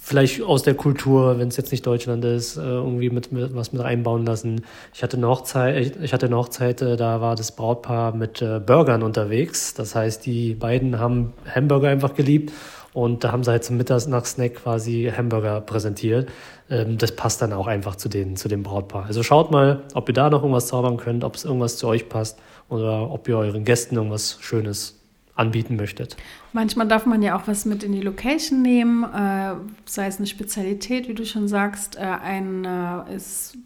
vielleicht 0.00 0.40
aus 0.40 0.62
der 0.62 0.74
Kultur, 0.74 1.38
wenn 1.38 1.48
es 1.48 1.58
jetzt 1.58 1.70
nicht 1.70 1.86
Deutschland 1.86 2.24
ist, 2.24 2.56
äh, 2.56 2.60
irgendwie 2.62 3.10
mit, 3.10 3.30
mit, 3.30 3.54
was 3.54 3.74
mit 3.74 3.82
einbauen 3.82 4.24
lassen. 4.24 4.62
Ich 4.94 5.02
hatte 5.02 5.18
eine 5.18 5.28
Hochzeit, 5.28 5.98
ich 6.02 6.14
hatte 6.14 6.26
eine 6.26 6.36
Hochzeit, 6.36 6.80
äh, 6.80 6.96
da 6.96 7.20
war 7.20 7.36
das 7.36 7.52
Brautpaar 7.52 8.16
mit 8.16 8.40
äh, 8.40 8.58
Burgern 8.58 9.02
unterwegs. 9.02 9.74
Das 9.74 9.94
heißt, 9.94 10.24
die 10.24 10.54
beiden 10.54 10.98
haben 10.98 11.34
Hamburger 11.54 11.88
einfach 11.88 12.14
geliebt 12.14 12.52
und 12.94 13.24
da 13.24 13.32
haben 13.32 13.42
sie 13.44 13.50
halt 13.50 13.64
zum 13.64 13.76
Mittagsnack 13.76 14.54
quasi 14.54 15.12
Hamburger 15.14 15.60
präsentiert. 15.60 16.30
Ähm, 16.70 16.96
das 16.96 17.14
passt 17.14 17.42
dann 17.42 17.52
auch 17.52 17.66
einfach 17.66 17.96
zu, 17.96 18.08
den, 18.08 18.36
zu 18.36 18.48
dem 18.48 18.62
Brautpaar. 18.62 19.04
Also 19.06 19.22
schaut 19.22 19.50
mal, 19.50 19.82
ob 19.94 20.08
ihr 20.08 20.14
da 20.14 20.30
noch 20.30 20.42
irgendwas 20.42 20.68
zaubern 20.68 20.96
könnt, 20.96 21.24
ob 21.24 21.34
es 21.34 21.44
irgendwas 21.44 21.76
zu 21.76 21.88
euch 21.88 22.08
passt 22.08 22.38
oder 22.68 23.10
ob 23.10 23.28
ihr 23.28 23.36
euren 23.36 23.64
Gästen 23.64 23.96
irgendwas 23.96 24.38
Schönes 24.40 25.00
anbieten 25.34 25.74
möchtet. 25.74 26.16
Manchmal 26.52 26.86
darf 26.86 27.06
man 27.06 27.20
ja 27.20 27.36
auch 27.36 27.48
was 27.48 27.64
mit 27.64 27.82
in 27.82 27.90
die 27.90 28.00
Location 28.00 28.62
nehmen, 28.62 29.02
äh, 29.02 29.56
sei 29.84 30.06
es 30.06 30.18
eine 30.18 30.28
Spezialität, 30.28 31.08
wie 31.08 31.14
du 31.14 31.26
schon 31.26 31.48
sagst, 31.48 31.96
äh, 31.96 32.02
ein 32.02 32.64
äh, 32.64 33.16
ist, 33.16 33.58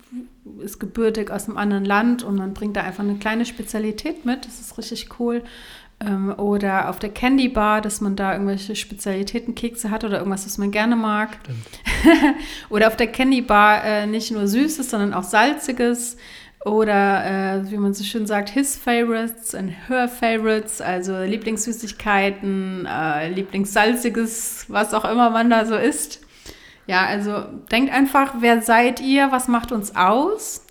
ist 0.60 0.80
gebürtig 0.80 1.30
aus 1.30 1.46
einem 1.46 1.58
anderen 1.58 1.84
Land 1.84 2.22
und 2.22 2.36
man 2.36 2.54
bringt 2.54 2.76
da 2.78 2.80
einfach 2.80 3.04
eine 3.04 3.16
kleine 3.16 3.44
Spezialität 3.44 4.24
mit. 4.24 4.46
Das 4.46 4.58
ist 4.58 4.78
richtig 4.78 5.20
cool. 5.20 5.42
Ähm, 6.00 6.32
oder 6.38 6.88
auf 6.88 6.98
der 6.98 7.10
Candy 7.10 7.48
Bar, 7.48 7.80
dass 7.80 8.00
man 8.00 8.14
da 8.14 8.32
irgendwelche 8.32 8.76
Spezialitäten, 8.76 9.54
Kekse 9.54 9.90
hat 9.90 10.04
oder 10.04 10.18
irgendwas, 10.18 10.46
was 10.46 10.58
man 10.58 10.70
gerne 10.70 10.94
mag. 10.94 11.38
oder 12.70 12.86
auf 12.86 12.96
der 12.96 13.08
Candy 13.08 13.40
Bar 13.40 13.84
äh, 13.84 14.06
nicht 14.06 14.30
nur 14.30 14.46
Süßes, 14.46 14.90
sondern 14.90 15.12
auch 15.12 15.24
Salziges. 15.24 16.16
Oder 16.64 17.24
äh, 17.24 17.70
wie 17.70 17.76
man 17.78 17.94
so 17.94 18.04
schön 18.04 18.26
sagt, 18.26 18.50
his 18.50 18.76
favorites 18.76 19.54
and 19.54 19.72
her 19.88 20.08
favorites, 20.08 20.80
also 20.80 21.22
Lieblingssüßigkeiten, 21.22 22.86
äh, 22.86 23.28
Lieblingssalziges, 23.30 24.66
was 24.68 24.92
auch 24.92 25.04
immer 25.04 25.30
man 25.30 25.50
da 25.50 25.66
so 25.66 25.76
isst. 25.76 26.20
Ja, 26.86 27.06
also 27.06 27.44
denkt 27.70 27.92
einfach, 27.92 28.36
wer 28.40 28.60
seid 28.62 29.00
ihr, 29.00 29.30
was 29.30 29.46
macht 29.46 29.72
uns 29.72 29.94
aus? 29.94 30.64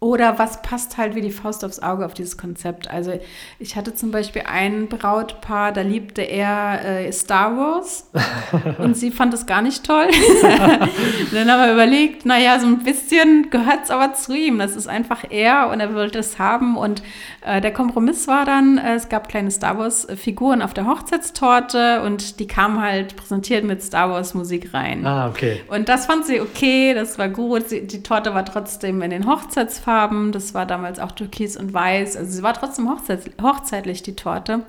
Oder 0.00 0.38
was 0.38 0.62
passt 0.62 0.96
halt 0.96 1.16
wie 1.16 1.20
die 1.20 1.32
Faust 1.32 1.64
aufs 1.64 1.80
Auge 1.80 2.06
auf 2.06 2.14
dieses 2.14 2.38
Konzept? 2.38 2.88
Also 2.88 3.18
ich 3.58 3.74
hatte 3.74 3.96
zum 3.96 4.12
Beispiel 4.12 4.42
ein 4.46 4.86
Brautpaar, 4.86 5.72
da 5.72 5.80
liebte 5.80 6.22
er 6.22 6.84
äh, 6.84 7.10
Star 7.10 7.56
Wars 7.56 8.08
und 8.78 8.96
sie 8.96 9.10
fand 9.10 9.34
es 9.34 9.46
gar 9.46 9.60
nicht 9.60 9.84
toll. 9.84 10.06
dann 11.32 11.50
haben 11.50 11.66
wir 11.66 11.72
überlegt, 11.72 12.26
naja, 12.26 12.60
so 12.60 12.68
ein 12.68 12.84
bisschen 12.84 13.50
gehört 13.50 13.84
es 13.84 13.90
aber 13.90 14.14
zu 14.14 14.34
ihm. 14.34 14.60
Das 14.60 14.76
ist 14.76 14.86
einfach 14.86 15.24
er 15.30 15.68
und 15.68 15.80
er 15.80 15.92
wollte 15.92 16.20
es 16.20 16.38
haben. 16.38 16.76
Und 16.76 17.02
äh, 17.44 17.60
der 17.60 17.72
Kompromiss 17.72 18.28
war 18.28 18.44
dann, 18.44 18.78
äh, 18.78 18.94
es 18.94 19.08
gab 19.08 19.28
kleine 19.28 19.50
Star 19.50 19.78
Wars-Figuren 19.78 20.62
auf 20.62 20.74
der 20.74 20.86
Hochzeitstorte 20.86 22.02
und 22.02 22.38
die 22.38 22.46
kamen 22.46 22.80
halt 22.80 23.16
präsentiert 23.16 23.64
mit 23.64 23.82
Star 23.82 24.10
Wars-Musik 24.10 24.72
rein. 24.72 25.04
Ah, 25.04 25.26
okay. 25.26 25.60
Und 25.66 25.88
das 25.88 26.06
fand 26.06 26.24
sie 26.24 26.40
okay, 26.40 26.94
das 26.94 27.18
war 27.18 27.28
gut. 27.28 27.68
Sie, 27.68 27.84
die 27.84 28.04
Torte 28.04 28.32
war 28.32 28.44
trotzdem 28.44 29.02
in 29.02 29.10
den 29.10 29.26
Hochzeitsfarben 29.26 29.87
Farben. 29.88 30.32
Das 30.32 30.52
war 30.52 30.66
damals 30.66 31.00
auch 31.00 31.12
Türkis 31.12 31.56
und 31.56 31.72
Weiß. 31.72 32.14
Also 32.18 32.30
sie 32.30 32.42
war 32.42 32.52
trotzdem 32.52 32.90
hochzeit, 32.90 33.30
hochzeitlich, 33.40 34.02
die 34.02 34.14
Torte. 34.14 34.66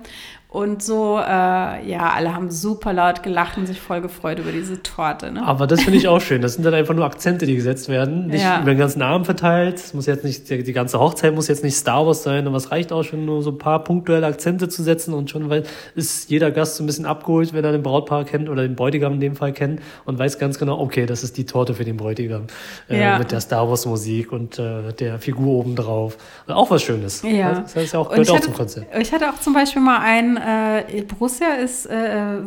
Und 0.50 0.82
so, 0.82 1.16
äh, 1.18 1.22
ja, 1.22 2.10
alle 2.12 2.34
haben 2.34 2.50
super 2.50 2.92
laut 2.92 3.22
gelacht 3.22 3.56
und 3.56 3.66
sich 3.66 3.80
voll 3.80 4.00
gefreut 4.00 4.40
über 4.40 4.50
diese 4.50 4.82
Torte. 4.82 5.30
Ne? 5.30 5.46
Aber 5.46 5.68
das 5.68 5.82
finde 5.82 5.98
ich 5.98 6.08
auch 6.08 6.20
schön. 6.20 6.42
Das 6.42 6.54
sind 6.54 6.64
dann 6.64 6.74
einfach 6.74 6.92
nur 6.92 7.04
Akzente, 7.04 7.46
die 7.46 7.54
gesetzt 7.54 7.88
werden. 7.88 8.26
Nicht 8.26 8.42
ja. 8.42 8.60
über 8.60 8.72
den 8.72 8.78
ganzen 8.78 9.00
Abend 9.00 9.26
verteilt. 9.26 9.76
Es 9.76 9.94
muss 9.94 10.06
jetzt 10.06 10.24
nicht, 10.24 10.50
die, 10.50 10.64
die 10.64 10.72
ganze 10.72 10.98
Hochzeit 10.98 11.36
muss 11.36 11.46
jetzt 11.46 11.62
nicht 11.62 11.76
Star 11.76 12.04
Wars 12.04 12.24
sein. 12.24 12.48
Aber 12.48 12.56
es 12.56 12.72
reicht 12.72 12.90
auch 12.90 13.04
schon, 13.04 13.24
nur 13.24 13.44
so 13.44 13.50
ein 13.50 13.58
paar 13.58 13.84
punktuelle 13.84 14.26
Akzente 14.26 14.68
zu 14.68 14.82
setzen. 14.82 15.14
Und 15.14 15.30
schon 15.30 15.50
weil 15.50 15.62
ist 15.94 16.28
jeder 16.30 16.50
Gast 16.50 16.74
so 16.76 16.82
ein 16.82 16.86
bisschen 16.86 17.06
abgeholt, 17.06 17.52
wenn 17.52 17.64
er 17.64 17.70
den 17.70 17.84
Brautpaar 17.84 18.24
kennt 18.24 18.48
oder 18.48 18.62
den 18.62 18.74
Bräutigam 18.74 19.14
in 19.14 19.20
dem 19.20 19.36
Fall 19.36 19.52
kennt 19.52 19.80
und 20.04 20.18
weiß 20.18 20.40
ganz 20.40 20.58
genau, 20.58 20.80
okay, 20.80 21.06
das 21.06 21.22
ist 21.22 21.36
die 21.36 21.46
Torte 21.46 21.74
für 21.74 21.84
den 21.84 21.96
Bräutigam. 21.96 22.48
Äh, 22.88 23.00
ja. 23.00 23.18
Mit 23.18 23.30
der 23.30 23.40
Star 23.40 23.68
Wars 23.68 23.86
Musik 23.86 24.32
und 24.32 24.58
äh, 24.58 24.92
der 24.98 25.20
Figur 25.20 25.60
obendrauf. 25.60 26.16
Auch 26.48 26.72
was 26.72 26.82
Schönes. 26.82 27.22
Ja. 27.22 27.60
Das 27.60 27.76
heißt 27.76 27.94
ja 27.94 28.00
auch, 28.00 28.10
gehört 28.10 28.30
auch 28.30 28.34
hatte, 28.34 28.46
zum 28.46 28.54
Konzept. 28.54 28.98
Ich 28.98 29.12
hatte 29.12 29.30
auch 29.30 29.38
zum 29.38 29.52
Beispiel 29.54 29.80
mal 29.80 30.00
einen, 30.00 30.39
äh, 30.40 31.02
Borussia 31.02 31.54
ist 31.54 31.86
äh, 31.86 32.38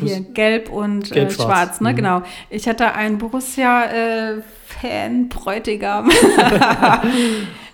hier 0.00 0.20
gelb 0.20 0.70
und 0.70 1.10
gelb, 1.10 1.30
äh, 1.30 1.32
schwarz. 1.32 1.46
schwarz, 1.46 1.80
ne? 1.80 1.92
Mhm. 1.92 1.96
Genau. 1.96 2.22
Ich 2.50 2.68
hatte 2.68 2.94
einen 2.94 3.18
Borussia 3.18 3.84
äh. 3.84 4.42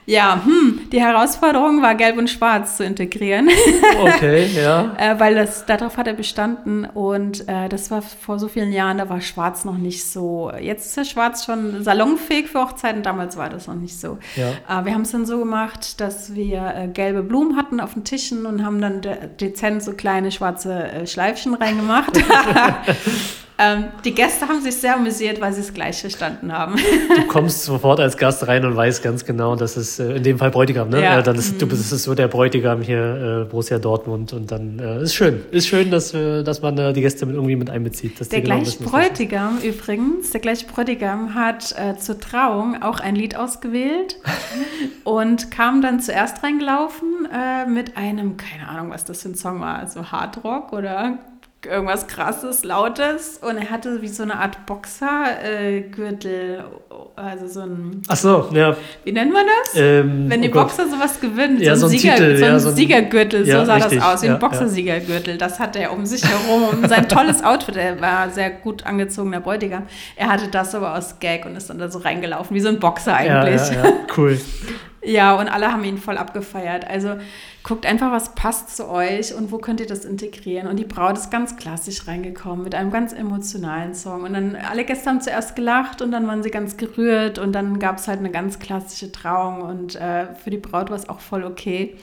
Ja, 0.06 0.40
hm, 0.44 0.85
die 0.92 1.00
Herausforderung 1.00 1.82
war, 1.82 1.94
Gelb 1.94 2.18
und 2.18 2.28
Schwarz 2.28 2.76
zu 2.76 2.84
integrieren. 2.84 3.48
Okay, 4.00 4.46
ja. 4.54 4.94
äh, 4.98 5.18
weil 5.18 5.34
das, 5.34 5.66
darauf 5.66 5.96
hat 5.96 6.06
er 6.06 6.14
bestanden 6.14 6.84
und 6.84 7.48
äh, 7.48 7.68
das 7.68 7.90
war 7.90 8.02
vor 8.02 8.38
so 8.38 8.48
vielen 8.48 8.72
Jahren, 8.72 8.98
da 8.98 9.08
war 9.08 9.20
Schwarz 9.20 9.64
noch 9.64 9.78
nicht 9.78 10.04
so. 10.04 10.52
Jetzt 10.60 10.86
ist 10.86 10.96
der 10.96 11.04
Schwarz 11.04 11.44
schon 11.44 11.82
salonfähig 11.82 12.48
für 12.48 12.60
Hochzeiten, 12.60 13.02
damals 13.02 13.36
war 13.36 13.48
das 13.48 13.66
noch 13.66 13.74
nicht 13.74 13.98
so. 13.98 14.18
Ja. 14.36 14.80
Äh, 14.80 14.84
wir 14.84 14.94
haben 14.94 15.02
es 15.02 15.12
dann 15.12 15.26
so 15.26 15.38
gemacht, 15.38 16.00
dass 16.00 16.34
wir 16.34 16.74
äh, 16.74 16.88
gelbe 16.88 17.22
Blumen 17.22 17.56
hatten 17.56 17.80
auf 17.80 17.94
den 17.94 18.04
Tischen 18.04 18.46
und 18.46 18.64
haben 18.64 18.80
dann 18.80 19.00
de 19.00 19.16
dezent 19.40 19.82
so 19.82 19.92
kleine 19.92 20.30
schwarze 20.30 20.84
äh, 20.84 21.06
Schleifchen 21.06 21.54
reingemacht. 21.54 22.12
Ähm, 23.58 23.84
die 24.04 24.14
Gäste 24.14 24.46
haben 24.48 24.60
sich 24.60 24.76
sehr 24.76 24.96
amüsiert, 24.96 25.40
weil 25.40 25.50
sie 25.54 25.62
es 25.62 25.72
gleich 25.72 26.00
verstanden 26.02 26.52
haben. 26.52 26.76
Du 26.76 27.26
kommst 27.26 27.62
sofort 27.62 28.00
als 28.00 28.18
Gast 28.18 28.46
rein 28.46 28.66
und 28.66 28.76
weißt 28.76 29.02
ganz 29.02 29.24
genau, 29.24 29.56
dass 29.56 29.78
es 29.78 29.98
äh, 29.98 30.16
in 30.16 30.22
dem 30.22 30.38
Fall 30.38 30.50
Bräutigam, 30.50 30.75
ne? 30.84 31.02
Ja. 31.02 31.18
Äh, 31.18 31.22
dann 31.22 31.36
ist, 31.36 31.60
du 31.60 31.66
bist 31.66 31.88
so 31.88 32.14
der 32.14 32.28
Bräutigam 32.28 32.82
hier, 32.82 33.42
äh, 33.42 33.50
Borussia 33.50 33.78
Dortmund 33.78 34.32
und 34.32 34.50
dann 34.50 34.78
äh, 34.78 35.02
ist 35.02 35.14
schön. 35.14 35.40
Ist 35.50 35.68
schön, 35.68 35.90
dass, 35.90 36.12
äh, 36.14 36.42
dass 36.42 36.62
man 36.62 36.76
äh, 36.78 36.92
die 36.92 37.00
Gäste 37.00 37.26
mit 37.26 37.34
irgendwie 37.34 37.56
mit 37.56 37.70
einbezieht. 37.70 38.20
der 38.20 38.40
genau 38.40 38.56
gleiche 38.56 38.82
Bräutigam 38.82 39.58
übrigens, 39.58 40.30
der 40.30 40.40
gleiche 40.40 40.66
Bräutigam 40.66 41.34
hat 41.34 41.74
äh, 41.78 41.96
zur 41.96 42.20
Trauung 42.20 42.82
auch 42.82 43.00
ein 43.00 43.16
Lied 43.16 43.36
ausgewählt 43.36 44.18
und 45.04 45.50
kam 45.50 45.82
dann 45.82 46.00
zuerst 46.00 46.42
reingelaufen 46.42 47.28
äh, 47.32 47.66
mit 47.66 47.96
einem, 47.96 48.36
keine 48.36 48.68
Ahnung, 48.68 48.90
was 48.90 49.04
das 49.04 49.22
für 49.22 49.30
ein 49.30 49.34
Song 49.34 49.60
war, 49.60 49.86
so 49.88 50.10
Hardrock 50.12 50.72
oder 50.72 51.18
irgendwas 51.66 52.06
krasses, 52.06 52.64
lautes 52.64 53.38
und 53.38 53.58
er 53.58 53.70
hatte 53.70 54.00
wie 54.02 54.08
so 54.08 54.22
eine 54.22 54.38
Art 54.38 54.66
Boxergürtel, 54.66 56.64
äh, 57.16 57.20
also 57.20 57.46
so 57.46 57.60
ein. 57.60 58.02
Ach 58.08 58.16
so, 58.16 58.48
ja. 58.52 58.76
Wie 59.04 59.12
nennt 59.12 59.32
man 59.32 59.44
das? 59.46 59.74
Ähm, 59.76 60.28
Wenn 60.28 60.42
die 60.42 60.50
oh 60.50 60.54
Boxer 60.54 60.88
sowas 60.88 61.20
gewinnen, 61.20 61.60
ja, 61.60 61.76
so 61.76 61.86
ein, 61.86 61.90
Sieger, 61.90 62.14
Titel, 62.14 62.36
so 62.36 62.44
ein 62.44 62.52
ja, 62.52 62.58
so 62.58 62.68
ein 62.68 62.74
Siegergürtel, 62.74 63.46
ja, 63.46 63.60
so 63.60 63.66
sah 63.66 63.74
richtig, 63.74 63.98
das 63.98 64.14
aus, 64.14 64.22
wie 64.22 64.28
ein 64.28 64.38
Boxersiegergürtel. 64.38 65.38
Das 65.38 65.58
hatte 65.58 65.78
er 65.78 65.92
um 65.92 66.06
sich 66.06 66.24
herum, 66.24 66.64
um 66.72 66.88
sein 66.88 67.08
tolles 67.10 67.42
Outfit. 67.44 67.76
Er 67.76 68.00
war 68.00 68.30
sehr 68.30 68.50
gut 68.50 68.86
angezogener 68.86 69.40
Bräutigam. 69.40 69.84
Er 70.16 70.28
hatte 70.28 70.48
das 70.48 70.74
aber 70.74 70.96
aus 70.96 71.18
Gag 71.20 71.46
und 71.46 71.56
ist 71.56 71.70
dann 71.70 71.78
da 71.78 71.90
so 71.90 71.98
reingelaufen, 71.98 72.54
wie 72.54 72.60
so 72.60 72.68
ein 72.68 72.80
Boxer 72.80 73.14
eigentlich. 73.16 73.60
Ja, 73.70 73.84
ja, 73.84 73.92
cool. 74.16 74.40
Ja, 75.06 75.38
und 75.38 75.48
alle 75.48 75.70
haben 75.70 75.84
ihn 75.84 75.98
voll 75.98 76.18
abgefeiert. 76.18 76.84
Also 76.90 77.16
guckt 77.62 77.86
einfach, 77.86 78.10
was 78.10 78.34
passt 78.34 78.76
zu 78.76 78.88
euch 78.88 79.34
und 79.34 79.52
wo 79.52 79.58
könnt 79.58 79.78
ihr 79.78 79.86
das 79.86 80.04
integrieren. 80.04 80.66
Und 80.66 80.78
die 80.78 80.84
Braut 80.84 81.16
ist 81.16 81.30
ganz 81.30 81.54
klassisch 81.56 82.08
reingekommen 82.08 82.64
mit 82.64 82.74
einem 82.74 82.90
ganz 82.90 83.12
emotionalen 83.12 83.94
Song. 83.94 84.24
Und 84.24 84.32
dann 84.32 84.56
alle 84.56 84.84
Gäste 84.84 85.08
haben 85.08 85.20
zuerst 85.20 85.54
gelacht 85.54 86.02
und 86.02 86.10
dann 86.10 86.26
waren 86.26 86.42
sie 86.42 86.50
ganz 86.50 86.76
gerührt 86.76 87.38
und 87.38 87.52
dann 87.52 87.78
gab 87.78 87.98
es 87.98 88.08
halt 88.08 88.18
eine 88.18 88.32
ganz 88.32 88.58
klassische 88.58 89.12
Trauung 89.12 89.62
und 89.62 89.94
äh, 89.94 90.34
für 90.34 90.50
die 90.50 90.58
Braut 90.58 90.90
war 90.90 90.96
es 90.96 91.08
auch 91.08 91.20
voll 91.20 91.44
okay. 91.44 91.94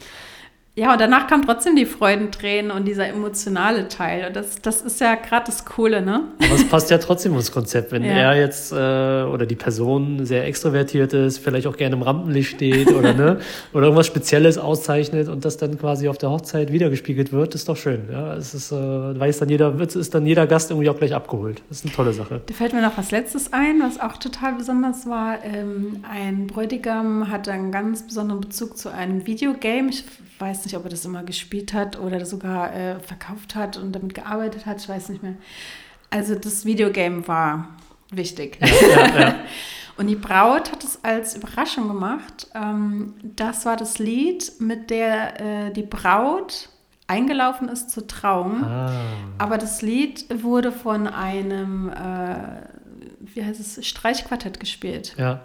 Ja, 0.76 0.94
und 0.94 1.00
danach 1.00 1.28
kam 1.28 1.46
trotzdem 1.46 1.76
die 1.76 1.86
Freudentränen 1.86 2.72
und 2.72 2.86
dieser 2.88 3.08
emotionale 3.08 3.90
Teil. 3.90 4.26
Und 4.26 4.36
das, 4.36 4.60
das 4.60 4.82
ist 4.82 5.00
ja 5.00 5.14
gerade 5.14 5.46
das 5.46 5.66
Coole, 5.66 6.02
ne? 6.02 6.24
Aber 6.44 6.56
es 6.56 6.68
passt 6.68 6.90
ja 6.90 6.98
trotzdem 6.98 7.36
ins 7.36 7.52
Konzept. 7.52 7.92
Wenn 7.92 8.04
ja. 8.04 8.14
er 8.14 8.40
jetzt 8.40 8.72
äh, 8.72 8.76
oder 8.76 9.46
die 9.46 9.56
Person 9.56 10.26
sehr 10.26 10.48
extrovertiert 10.48 11.14
ist, 11.14 11.38
vielleicht 11.38 11.68
auch 11.68 11.78
gerne 11.78 11.96
im 11.96 12.02
Rampenlicht 12.02 12.50
steht 12.56 12.92
oder, 12.92 13.14
ne, 13.14 13.40
oder 13.74 13.84
irgendwas 13.84 14.08
Spezielles 14.08 14.58
auszeichnet 14.58 15.28
und 15.28 15.46
das 15.46 15.58
dann 15.58 15.78
quasi 15.78 16.10
auf 16.10 16.18
der 16.18 16.32
Hochzeit 16.32 16.72
wiedergespiegelt 16.72 17.32
wird, 17.32 17.54
ist 17.54 17.70
doch 17.70 17.78
schön. 17.78 18.10
Ja, 18.12 18.34
es 18.34 18.56
ist, 18.56 18.72
äh, 18.72 18.76
weiß 18.76 19.38
dann 19.38 19.50
jeder, 19.50 19.80
ist 19.80 20.16
dann 20.16 20.26
jeder 20.26 20.48
Gast 20.48 20.72
irgendwie 20.72 20.90
auch 20.90 20.98
gleich 20.98 21.14
abgeholt. 21.14 21.62
Das 21.70 21.80
ist 21.80 21.86
eine 21.86 21.94
tolle 21.94 22.14
Sache. 22.14 22.42
Da 22.48 22.54
fällt 22.56 22.74
mir 22.74 22.82
noch 22.82 22.98
was 22.98 23.12
Letztes 23.12 23.54
ein, 23.54 23.80
was 23.80 24.00
auch 24.00 24.18
total 24.18 24.56
besonders 24.56 25.06
war. 25.06 25.38
Ähm, 25.46 26.04
ein 26.10 26.48
Bräutigam 26.48 27.30
hat 27.30 27.48
einen 27.48 27.72
ganz 27.72 28.08
besonderen 28.08 28.42
Bezug 28.42 28.76
zu 28.76 28.90
einem 28.90 29.28
Videogame. 29.28 29.90
Ich 29.90 30.04
weiß 30.40 30.62
nicht, 30.65 30.76
ob 30.76 30.84
er 30.84 30.89
das 30.89 31.06
immer 31.06 31.23
gespielt 31.23 31.73
hat 31.73 31.99
oder 31.99 32.26
sogar 32.26 32.73
äh, 32.73 32.99
verkauft 32.99 33.56
hat 33.56 33.78
und 33.78 33.93
damit 33.93 34.13
gearbeitet 34.13 34.65
hat. 34.65 34.82
Ich 34.82 34.89
weiß 34.89 35.10
nicht 35.10 35.23
mehr. 35.23 35.36
Also 36.10 36.36
das 36.36 36.65
Videogame 36.65 37.28
war 37.28 37.69
wichtig. 38.12 38.58
Ja, 38.62 38.67
ja, 38.67 39.19
ja. 39.19 39.36
und 39.97 40.08
die 40.08 40.15
Braut 40.15 40.71
hat 40.71 40.84
es 40.84 41.04
als 41.04 41.36
Überraschung 41.36 41.88
gemacht. 41.88 42.47
Ähm, 42.54 43.15
das 43.23 43.65
war 43.65 43.78
das 43.78 43.99
Lied, 43.99 44.54
mit 44.60 44.89
der 44.89 45.67
äh, 45.67 45.71
die 45.73 45.84
Braut 45.84 46.69
eingelaufen 47.08 47.69
ist 47.69 47.89
zur 47.89 48.08
Trauung. 48.08 48.63
Ah. 48.63 48.91
Aber 49.38 49.58
das 49.58 49.82
Lied 49.82 50.26
wurde 50.43 50.71
von 50.71 51.08
einem, 51.08 51.89
äh, 51.89 52.36
wie 53.19 53.43
heißt 53.43 53.60
es, 53.60 53.86
Streichquartett 53.86 54.60
gespielt. 54.60 55.15
Ja. 55.17 55.41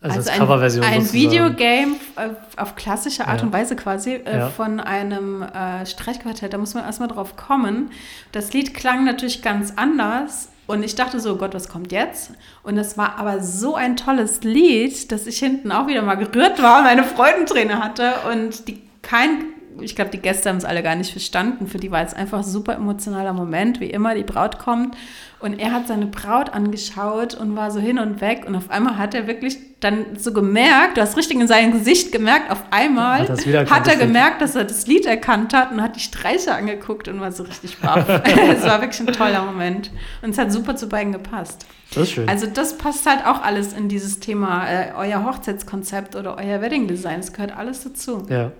Also, 0.00 0.18
also 0.18 0.30
Coverversion 0.32 0.84
ein, 0.84 1.00
ein 1.00 1.12
Videogame 1.12 1.96
äh, 2.16 2.28
auf 2.56 2.76
klassische 2.76 3.26
Art 3.26 3.40
ja. 3.40 3.46
und 3.46 3.52
Weise 3.52 3.76
quasi 3.76 4.14
äh, 4.14 4.38
ja. 4.38 4.48
von 4.48 4.78
einem 4.78 5.42
äh, 5.42 5.86
Streichquartett. 5.86 6.52
Da 6.52 6.58
muss 6.58 6.74
man 6.74 6.84
erstmal 6.84 7.08
drauf 7.08 7.36
kommen. 7.36 7.90
Das 8.32 8.52
Lied 8.52 8.74
klang 8.74 9.04
natürlich 9.04 9.42
ganz 9.42 9.72
anders, 9.76 10.50
Und 10.66 10.82
ich 10.82 10.96
dachte 10.96 11.20
so, 11.20 11.36
Gott, 11.36 11.54
was 11.54 11.68
kommt 11.68 11.92
jetzt? 11.92 12.32
Und 12.62 12.76
es 12.76 12.98
war 12.98 13.18
aber 13.18 13.40
so 13.40 13.76
ein 13.76 13.96
tolles 13.96 14.42
Lied, 14.42 15.12
dass 15.12 15.26
ich 15.26 15.38
hinten 15.38 15.70
auch 15.70 15.86
wieder 15.86 16.02
mal 16.02 16.16
gerührt 16.16 16.60
war, 16.60 16.82
meine 16.82 17.04
Freudenträne 17.04 17.78
hatte 17.82 18.14
und 18.32 18.68
die 18.68 18.82
kein 19.02 19.44
ich 19.78 19.94
glaube, 19.94 20.10
die 20.10 20.20
Gäste 20.22 20.48
haben 20.48 20.56
es 20.56 20.64
alle 20.64 20.82
gar 20.82 20.94
nicht 20.94 21.12
verstanden. 21.12 21.66
Für 21.66 21.76
die 21.76 21.90
war 21.90 22.02
es 22.02 22.14
einfach 22.14 22.38
ein 22.38 22.44
super 22.44 22.74
emotionaler 22.74 23.34
Moment, 23.34 23.78
wie 23.78 23.90
immer, 23.90 24.14
die 24.14 24.24
Braut 24.24 24.58
kommt 24.58 24.96
und 25.38 25.58
er 25.58 25.72
hat 25.72 25.86
seine 25.86 26.06
Braut 26.06 26.50
angeschaut 26.50 27.34
und 27.34 27.56
war 27.56 27.70
so 27.70 27.78
hin 27.78 27.98
und 27.98 28.20
weg 28.20 28.44
und 28.46 28.54
auf 28.54 28.70
einmal 28.70 28.96
hat 28.96 29.14
er 29.14 29.26
wirklich 29.26 29.58
dann 29.80 30.16
so 30.18 30.32
gemerkt, 30.32 30.96
du 30.96 31.02
hast 31.02 31.16
richtig 31.16 31.38
in 31.38 31.46
seinem 31.46 31.72
Gesicht 31.72 32.10
gemerkt, 32.10 32.50
auf 32.50 32.64
einmal 32.70 33.28
hat, 33.28 33.70
hat 33.70 33.86
er 33.86 33.96
gemerkt, 33.96 34.40
dass 34.40 34.54
er 34.54 34.64
das 34.64 34.86
Lied 34.86 35.04
erkannt 35.04 35.52
hat 35.52 35.72
und 35.72 35.82
hat 35.82 35.94
die 35.96 36.00
Streiche 36.00 36.54
angeguckt 36.54 37.08
und 37.08 37.20
war 37.20 37.32
so 37.32 37.42
richtig 37.42 37.76
baff. 37.78 38.08
es 38.24 38.64
war 38.64 38.80
wirklich 38.80 39.00
ein 39.00 39.12
toller 39.12 39.44
Moment 39.44 39.90
und 40.22 40.30
es 40.30 40.38
hat 40.38 40.50
super 40.50 40.74
zu 40.76 40.88
beiden 40.88 41.12
gepasst. 41.12 41.66
Das 41.90 42.04
ist 42.04 42.12
schön. 42.12 42.28
Also 42.28 42.46
das 42.46 42.78
passt 42.78 43.06
halt 43.06 43.26
auch 43.26 43.42
alles 43.42 43.74
in 43.74 43.88
dieses 43.88 44.20
Thema, 44.20 44.66
äh, 44.66 44.92
euer 44.96 45.24
Hochzeitskonzept 45.24 46.16
oder 46.16 46.38
euer 46.38 46.62
Wedding 46.62 46.88
Design, 46.88 47.20
es 47.20 47.32
gehört 47.32 47.56
alles 47.56 47.84
dazu. 47.84 48.26
Ja. 48.30 48.52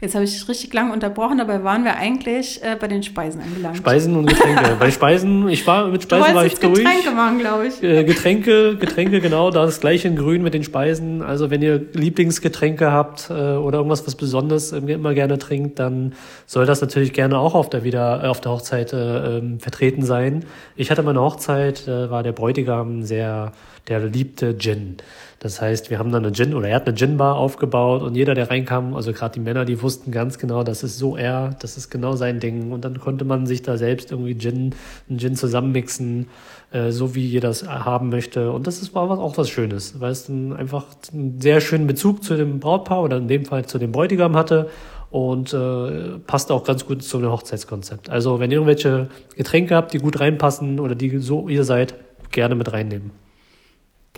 Jetzt 0.00 0.14
habe 0.14 0.24
ich 0.24 0.48
richtig 0.48 0.72
lang 0.74 0.92
unterbrochen, 0.92 1.38
dabei 1.38 1.64
waren 1.64 1.82
wir 1.82 1.96
eigentlich 1.96 2.62
äh, 2.62 2.76
bei 2.78 2.86
den 2.86 3.02
Speisen 3.02 3.40
angelangt. 3.40 3.78
Speisen 3.78 4.14
und 4.14 4.26
Getränke. 4.26 4.76
bei 4.78 4.92
Speisen, 4.92 5.48
ich 5.48 5.66
war 5.66 5.88
mit 5.88 6.04
Speisen 6.04 6.34
war 6.36 6.46
ich 6.46 6.54
durch. 6.54 6.78
Getränke 6.78 7.10
machen, 7.10 7.40
glaube 7.40 7.66
ich. 7.66 7.82
Äh, 7.82 8.04
Getränke, 8.04 8.76
Getränke, 8.76 9.20
genau, 9.20 9.50
da 9.50 9.66
das 9.66 9.80
gleiche 9.80 10.06
in 10.06 10.14
Grün 10.14 10.42
mit 10.42 10.54
den 10.54 10.62
Speisen. 10.62 11.20
Also 11.20 11.50
wenn 11.50 11.62
ihr 11.62 11.84
Lieblingsgetränke 11.94 12.92
habt 12.92 13.28
äh, 13.28 13.32
oder 13.32 13.78
irgendwas, 13.78 14.06
was 14.06 14.14
besonders 14.14 14.70
immer 14.70 15.14
gerne 15.14 15.36
trinkt, 15.36 15.80
dann 15.80 16.14
soll 16.46 16.64
das 16.64 16.80
natürlich 16.80 17.12
gerne 17.12 17.36
auch 17.36 17.56
auf 17.56 17.68
der 17.68 17.82
wieder 17.82 18.22
äh, 18.22 18.28
auf 18.28 18.40
der 18.40 18.52
Hochzeit 18.52 18.92
äh, 18.92 19.38
ähm, 19.38 19.58
vertreten 19.58 20.04
sein. 20.04 20.44
Ich 20.76 20.92
hatte 20.92 21.02
meine 21.02 21.20
Hochzeit, 21.20 21.88
äh, 21.88 22.08
war 22.08 22.22
der 22.22 22.32
Bräutigam 22.32 23.02
sehr, 23.02 23.50
der 23.88 24.00
liebte 24.00 24.56
Gin. 24.56 24.96
Das 25.40 25.60
heißt, 25.60 25.88
wir 25.88 25.98
haben 25.98 26.10
dann 26.10 26.24
eine 26.24 26.34
Gin 26.34 26.52
oder 26.54 26.68
er 26.68 26.76
hat 26.76 26.88
eine 26.88 26.96
Gin-Bar 26.96 27.36
aufgebaut 27.36 28.02
und 28.02 28.16
jeder, 28.16 28.34
der 28.34 28.50
reinkam, 28.50 28.94
also 28.94 29.12
gerade 29.12 29.34
die 29.34 29.40
Männer, 29.40 29.64
die 29.64 29.80
wussten 29.82 30.10
ganz 30.10 30.38
genau, 30.38 30.64
das 30.64 30.82
ist 30.82 30.98
so 30.98 31.16
er, 31.16 31.54
das 31.60 31.76
ist 31.76 31.90
genau 31.90 32.16
sein 32.16 32.40
Ding. 32.40 32.72
Und 32.72 32.84
dann 32.84 32.98
konnte 32.98 33.24
man 33.24 33.46
sich 33.46 33.62
da 33.62 33.76
selbst 33.76 34.10
irgendwie 34.10 34.36
Gin, 34.36 34.74
einen 35.08 35.18
Gin 35.18 35.36
zusammenmixen, 35.36 36.26
äh, 36.72 36.90
so 36.90 37.14
wie 37.14 37.24
jeder 37.24 37.48
das 37.48 37.68
haben 37.68 38.08
möchte. 38.08 38.50
Und 38.50 38.66
das 38.66 38.82
ist, 38.82 38.94
war 38.94 39.08
auch 39.10 39.38
was 39.38 39.48
Schönes, 39.48 40.00
weil 40.00 40.10
es 40.10 40.26
dann 40.26 40.52
einfach 40.52 40.86
einen 41.12 41.40
sehr 41.40 41.60
schönen 41.60 41.86
Bezug 41.86 42.24
zu 42.24 42.36
dem 42.36 42.58
Brautpaar 42.58 43.02
oder 43.02 43.18
in 43.18 43.28
dem 43.28 43.44
Fall 43.44 43.64
zu 43.64 43.78
dem 43.78 43.92
Bräutigam 43.92 44.34
hatte 44.34 44.68
und 45.10 45.54
äh, 45.54 46.18
passt 46.26 46.50
auch 46.50 46.64
ganz 46.64 46.84
gut 46.84 47.02
zu 47.02 47.18
dem 47.20 47.30
Hochzeitskonzept. 47.30 48.10
Also 48.10 48.40
wenn 48.40 48.50
ihr 48.50 48.56
irgendwelche 48.56 49.08
Getränke 49.36 49.76
habt, 49.76 49.92
die 49.92 49.98
gut 49.98 50.20
reinpassen 50.20 50.80
oder 50.80 50.94
die 50.94 51.18
so 51.18 51.48
ihr 51.48 51.64
seid, 51.64 51.94
gerne 52.30 52.54
mit 52.54 52.72
reinnehmen. 52.72 53.27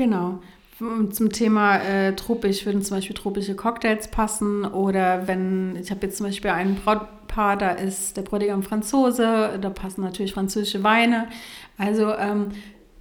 Genau 0.05 0.41
zum 0.81 1.31
Thema 1.31 1.77
äh, 1.77 2.15
tropisch 2.17 2.65
würden 2.65 2.83
zum 2.83 2.97
Beispiel 2.97 3.15
tropische 3.15 3.55
Cocktails 3.55 4.09
passen 4.09 4.65
oder 4.65 5.29
wenn, 5.29 5.77
ich 5.77 5.91
habe 5.91 6.07
jetzt 6.07 6.17
zum 6.17 6.27
Beispiel 6.27 6.51
einen 6.51 6.77
Brautpaar, 6.77 7.57
da 7.57 7.71
ist 7.71 8.17
der 8.17 8.23
Bräutigam 8.23 8.63
Franzose, 8.63 9.59
da 9.61 9.71
passen 9.71 10.03
natürlich 10.03 10.33
französische 10.33 10.83
Weine. 10.83 11.29
Also 11.77 12.15
ähm, 12.15 12.49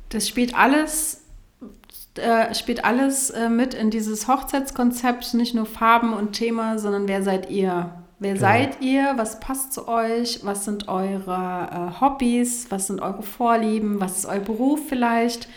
das 0.10 0.28
spielt 0.28 0.56
alles, 0.58 1.24
äh, 2.16 2.54
spielt 2.54 2.84
alles 2.84 3.30
äh, 3.30 3.50
mit 3.50 3.74
in 3.74 3.92
dieses 3.92 4.28
Hochzeitskonzept, 4.28 5.34
nicht 5.34 5.56
nur 5.56 5.66
Farben 5.66 6.14
und 6.14 6.34
Thema, 6.34 6.80
sondern 6.80 7.08
wer 7.08 7.24
seid 7.24 7.50
ihr? 7.50 7.94
Wer 8.22 8.34
genau. 8.34 8.46
seid 8.46 8.82
ihr? 8.82 9.14
Was 9.16 9.40
passt 9.40 9.72
zu 9.72 9.88
euch? 9.88 10.42
Was 10.44 10.66
sind 10.66 10.90
eure 10.90 11.94
äh, 11.96 12.02
Hobbys? 12.02 12.68
Was 12.70 12.88
sind 12.88 13.02
eure 13.02 13.24
Vorlieben? 13.24 14.02
Was 14.02 14.18
ist 14.18 14.26
euer 14.26 14.42
Beruf 14.42 14.82
vielleicht? 14.90 15.48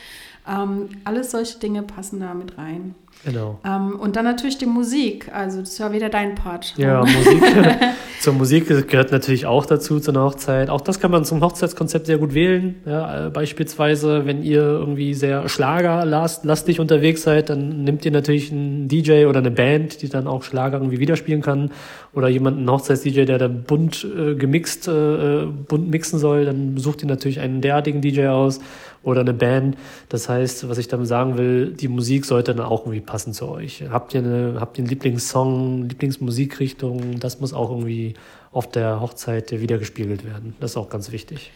Ähm, 0.48 0.88
alles 1.04 1.30
solche 1.30 1.58
Dinge 1.58 1.82
passen 1.82 2.18
da 2.18 2.34
mit 2.34 2.58
rein. 2.58 2.96
Genau. 3.24 3.60
Ähm, 3.64 4.00
und 4.00 4.16
dann 4.16 4.24
natürlich 4.24 4.58
die 4.58 4.66
Musik. 4.66 5.30
Also 5.32 5.60
das 5.60 5.70
ist 5.70 5.78
ja 5.78 5.92
wieder 5.92 6.08
dein 6.08 6.34
Part. 6.34 6.74
Ja, 6.76 7.00
Musik. 7.04 7.42
zur 8.20 8.32
Musik 8.32 8.66
gehört 8.88 9.12
natürlich 9.12 9.46
auch 9.46 9.66
dazu 9.66 10.00
zu 10.00 10.10
einer 10.10 10.24
Hochzeit. 10.24 10.70
Auch 10.70 10.80
das 10.80 10.98
kann 10.98 11.12
man 11.12 11.24
zum 11.24 11.40
Hochzeitskonzept 11.40 12.06
sehr 12.06 12.18
gut 12.18 12.34
wählen. 12.34 12.76
Ja, 12.84 13.26
äh, 13.26 13.30
beispielsweise, 13.30 14.26
wenn 14.26 14.42
ihr 14.42 14.62
irgendwie 14.62 15.14
sehr 15.14 15.48
schlagerlastig 15.48 16.80
unterwegs 16.80 17.22
seid, 17.22 17.50
dann 17.50 17.84
nehmt 17.84 18.04
ihr 18.04 18.10
natürlich 18.10 18.50
einen 18.50 18.88
DJ 18.88 19.26
oder 19.26 19.38
eine 19.38 19.52
Band, 19.52 20.02
die 20.02 20.08
dann 20.08 20.26
auch 20.26 20.42
Schlager 20.42 20.78
irgendwie 20.78 20.98
widerspielen 20.98 21.42
kann. 21.42 21.70
Oder 22.14 22.28
jemanden, 22.28 22.60
einen 22.60 22.70
Hochzeits-DJ, 22.70 23.24
der 23.24 23.38
dann 23.38 23.62
bunt 23.62 24.04
äh, 24.04 24.34
gemixt, 24.34 24.88
äh, 24.88 25.46
bunt 25.46 25.88
mixen 25.88 26.18
soll. 26.18 26.44
Dann 26.44 26.76
sucht 26.76 27.02
ihr 27.02 27.08
natürlich 27.08 27.38
einen 27.38 27.60
derartigen 27.60 28.00
DJ 28.00 28.26
aus 28.26 28.60
oder 29.02 29.22
eine 29.22 29.34
Band. 29.34 29.76
Das 30.08 30.28
heißt, 30.28 30.68
was 30.68 30.78
ich 30.78 30.88
damit 30.88 31.08
sagen 31.08 31.36
will, 31.36 31.72
die 31.72 31.88
Musik 31.88 32.24
sollte 32.24 32.54
dann 32.54 32.64
auch 32.64 32.82
irgendwie 32.82 33.00
passen 33.00 33.32
zu 33.32 33.48
euch. 33.48 33.84
Habt 33.90 34.14
ihr, 34.14 34.20
eine, 34.20 34.56
habt 34.60 34.78
ihr 34.78 34.82
einen 34.82 34.90
Lieblingssong, 34.90 35.88
Lieblingsmusikrichtung? 35.88 37.18
Das 37.20 37.40
muss 37.40 37.52
auch 37.52 37.70
irgendwie 37.70 38.14
auf 38.52 38.68
der 38.68 39.00
Hochzeit 39.00 39.50
wiedergespiegelt 39.52 40.24
werden. 40.24 40.54
Das 40.60 40.72
ist 40.72 40.76
auch 40.76 40.90
ganz 40.90 41.10
wichtig. 41.12 41.50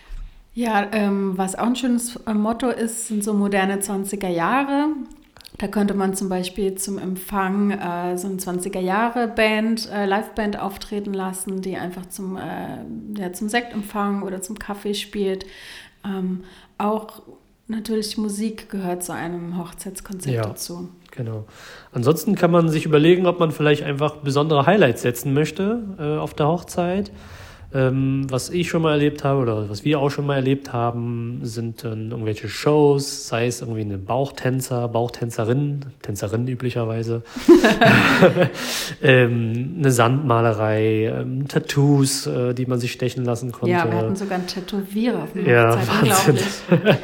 Ja, 0.54 0.86
ähm, 0.92 1.36
was 1.36 1.54
auch 1.54 1.66
ein 1.66 1.76
schönes 1.76 2.16
äh, 2.26 2.32
Motto 2.32 2.70
ist, 2.70 3.08
sind 3.08 3.22
so 3.22 3.34
moderne 3.34 3.76
20er 3.76 4.28
Jahre. 4.28 4.88
Da 5.58 5.68
könnte 5.68 5.94
man 5.94 6.14
zum 6.14 6.28
Beispiel 6.28 6.74
zum 6.74 6.98
Empfang 6.98 7.70
äh, 7.70 8.18
so 8.18 8.26
eine 8.26 8.36
20er-Jahre-Band, 8.36 9.90
äh, 9.90 10.04
Live-Band 10.04 10.58
auftreten 10.58 11.14
lassen, 11.14 11.62
die 11.62 11.76
einfach 11.76 12.06
zum, 12.06 12.36
äh, 12.36 12.84
ja, 13.18 13.32
zum 13.32 13.48
Sektempfang 13.48 14.22
oder 14.22 14.42
zum 14.42 14.58
Kaffee 14.58 14.94
spielt. 14.94 15.46
Ähm, 16.04 16.44
auch 16.78 17.22
natürlich 17.68 18.16
Musik 18.16 18.70
gehört 18.70 19.02
zu 19.02 19.12
einem 19.12 19.58
Hochzeitskonzept 19.58 20.34
ja, 20.34 20.42
dazu. 20.42 20.88
Genau. 21.10 21.46
Ansonsten 21.92 22.34
kann 22.34 22.50
man 22.50 22.68
sich 22.68 22.84
überlegen, 22.84 23.26
ob 23.26 23.40
man 23.40 23.50
vielleicht 23.50 23.82
einfach 23.82 24.16
besondere 24.16 24.66
Highlights 24.66 25.02
setzen 25.02 25.34
möchte 25.34 25.82
äh, 25.98 26.18
auf 26.18 26.34
der 26.34 26.48
Hochzeit. 26.48 27.10
Ähm, 27.74 28.26
was 28.30 28.50
ich 28.50 28.68
schon 28.68 28.82
mal 28.82 28.92
erlebt 28.92 29.24
habe 29.24 29.40
oder 29.40 29.68
was 29.68 29.84
wir 29.84 29.98
auch 29.98 30.10
schon 30.10 30.24
mal 30.24 30.36
erlebt 30.36 30.72
haben, 30.72 31.40
sind 31.42 31.82
dann 31.84 32.12
irgendwelche 32.12 32.48
Shows, 32.48 33.26
sei 33.26 33.48
es 33.48 33.60
irgendwie 33.60 33.80
eine 33.80 33.98
Bauchtänzer, 33.98 34.86
Bauchtänzerin, 34.88 35.80
Tänzerin 36.00 36.46
üblicherweise, 36.46 37.22
ähm, 39.02 39.76
eine 39.78 39.90
Sandmalerei, 39.90 41.06
ähm, 41.06 41.48
Tattoos, 41.48 42.26
äh, 42.26 42.54
die 42.54 42.66
man 42.66 42.78
sich 42.78 42.92
stechen 42.92 43.24
lassen 43.24 43.50
konnte. 43.50 43.72
Ja, 43.72 43.90
wir 43.90 43.98
hatten 43.98 44.16
sogar 44.16 44.38
einen 44.38 44.46
Tätowierer 44.46 45.24
auf 45.24 45.32
dem 45.32 45.46
ja, 45.46 45.74
unglaublich. 45.74 46.44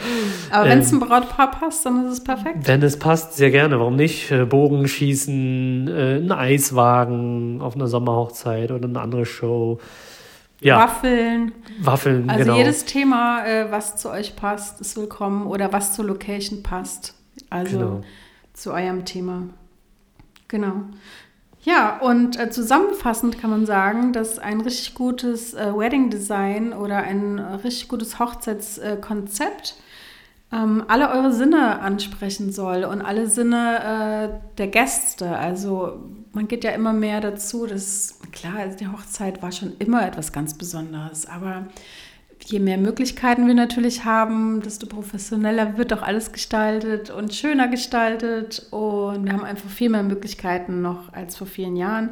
Aber 0.50 0.68
wenn 0.68 0.78
es 0.78 0.92
ähm, 0.92 1.02
ein 1.02 1.08
Brautpaar 1.08 1.50
passt, 1.50 1.84
dann 1.84 2.06
ist 2.06 2.12
es 2.12 2.24
perfekt. 2.24 2.66
Wenn 2.66 2.82
es 2.82 2.98
passt, 2.98 3.34
sehr 3.34 3.50
gerne. 3.50 3.78
Warum 3.80 3.96
nicht? 3.96 4.30
Äh, 4.30 4.44
Bogenschießen, 4.44 5.88
äh, 5.88 6.16
ein 6.16 6.30
Eiswagen 6.30 7.60
auf 7.60 7.74
einer 7.74 7.88
Sommerhochzeit 7.88 8.70
oder 8.70 8.86
eine 8.86 9.00
andere 9.00 9.26
Show 9.26 9.78
ja. 10.62 10.78
Waffeln. 10.78 11.52
Waffeln, 11.80 12.30
also 12.30 12.44
genau. 12.44 12.56
jedes 12.56 12.84
Thema, 12.84 13.44
äh, 13.44 13.70
was 13.70 13.96
zu 13.96 14.10
euch 14.10 14.36
passt, 14.36 14.80
ist 14.80 14.96
willkommen 14.96 15.46
oder 15.46 15.72
was 15.72 15.94
zur 15.94 16.04
Location 16.04 16.62
passt. 16.62 17.14
Also 17.50 17.78
genau. 17.78 18.00
zu 18.52 18.72
eurem 18.72 19.04
Thema. 19.04 19.48
Genau. 20.48 20.84
Ja, 21.62 21.98
und 21.98 22.38
äh, 22.38 22.50
zusammenfassend 22.50 23.40
kann 23.40 23.50
man 23.50 23.66
sagen, 23.66 24.12
dass 24.12 24.38
ein 24.38 24.60
richtig 24.60 24.94
gutes 24.94 25.54
äh, 25.54 25.72
Wedding 25.74 26.10
Design 26.10 26.72
oder 26.72 26.98
ein 26.98 27.38
richtig 27.38 27.88
gutes 27.88 28.18
Hochzeitskonzept 28.18 29.76
ähm, 30.52 30.84
alle 30.88 31.10
eure 31.10 31.32
Sinne 31.32 31.80
ansprechen 31.80 32.52
soll 32.52 32.84
und 32.84 33.00
alle 33.00 33.26
Sinne 33.26 34.32
äh, 34.32 34.56
der 34.58 34.66
Gäste. 34.68 35.36
Also 35.36 36.00
man 36.32 36.48
geht 36.48 36.64
ja 36.64 36.70
immer 36.72 36.92
mehr 36.92 37.20
dazu, 37.20 37.66
dass 37.66 38.18
klar, 38.32 38.56
also 38.58 38.76
die 38.76 38.88
Hochzeit 38.88 39.42
war 39.42 39.52
schon 39.52 39.72
immer 39.78 40.06
etwas 40.06 40.32
ganz 40.32 40.54
Besonderes, 40.54 41.26
aber 41.26 41.66
je 42.44 42.58
mehr 42.58 42.78
Möglichkeiten 42.78 43.46
wir 43.46 43.54
natürlich 43.54 44.04
haben, 44.04 44.60
desto 44.62 44.86
professioneller 44.86 45.78
wird 45.78 45.92
auch 45.92 46.02
alles 46.02 46.32
gestaltet 46.32 47.10
und 47.10 47.34
schöner 47.34 47.68
gestaltet 47.68 48.66
und 48.70 49.24
wir 49.24 49.32
haben 49.32 49.44
einfach 49.44 49.70
viel 49.70 49.90
mehr 49.90 50.02
Möglichkeiten 50.02 50.82
noch 50.82 51.12
als 51.12 51.36
vor 51.36 51.46
vielen 51.46 51.76
Jahren. 51.76 52.10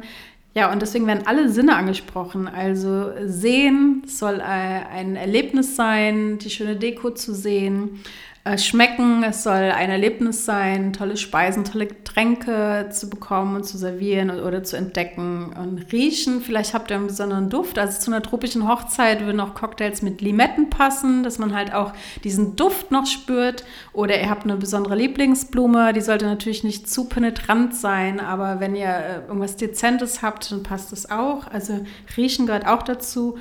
Ja, 0.53 0.71
und 0.71 0.81
deswegen 0.81 1.07
werden 1.07 1.27
alle 1.27 1.49
Sinne 1.49 1.77
angesprochen. 1.77 2.47
Also 2.49 3.11
sehen 3.25 4.03
soll 4.05 4.41
ein 4.41 5.15
Erlebnis 5.15 5.77
sein, 5.77 6.39
die 6.39 6.49
schöne 6.49 6.75
Deko 6.75 7.11
zu 7.11 7.33
sehen. 7.33 8.01
Äh, 8.43 8.57
schmecken. 8.57 9.23
Es 9.23 9.43
soll 9.43 9.53
ein 9.53 9.91
Erlebnis 9.91 10.45
sein, 10.45 10.93
tolle 10.93 11.15
Speisen, 11.15 11.63
tolle 11.63 11.85
Getränke 11.85 12.89
zu 12.91 13.07
bekommen 13.07 13.55
und 13.55 13.65
zu 13.65 13.77
servieren 13.77 14.31
oder 14.31 14.63
zu 14.63 14.77
entdecken. 14.77 15.53
Und 15.53 15.91
riechen, 15.91 16.41
vielleicht 16.41 16.73
habt 16.73 16.89
ihr 16.89 16.97
einen 16.97 17.05
besonderen 17.05 17.51
Duft. 17.51 17.77
Also 17.77 17.99
zu 17.99 18.09
einer 18.09 18.23
tropischen 18.23 18.67
Hochzeit 18.67 19.23
würden 19.23 19.39
auch 19.41 19.53
Cocktails 19.53 20.01
mit 20.01 20.21
Limetten 20.21 20.71
passen, 20.71 21.21
dass 21.21 21.37
man 21.37 21.53
halt 21.53 21.71
auch 21.71 21.93
diesen 22.23 22.55
Duft 22.55 22.89
noch 22.89 23.05
spürt. 23.05 23.63
Oder 23.93 24.19
ihr 24.19 24.31
habt 24.31 24.45
eine 24.45 24.57
besondere 24.57 24.95
Lieblingsblume, 24.95 25.93
die 25.93 26.01
sollte 26.01 26.25
natürlich 26.25 26.63
nicht 26.63 26.89
zu 26.89 27.07
penetrant 27.07 27.75
sein, 27.75 28.19
aber 28.19 28.59
wenn 28.59 28.75
ihr 28.75 28.87
äh, 28.89 29.15
irgendwas 29.27 29.55
Dezentes 29.55 30.23
habt, 30.23 30.51
dann 30.51 30.63
passt 30.63 30.91
das 30.91 31.11
auch. 31.11 31.45
Also 31.45 31.85
riechen 32.17 32.47
gehört 32.47 32.65
auch 32.65 32.81
dazu. 32.81 33.37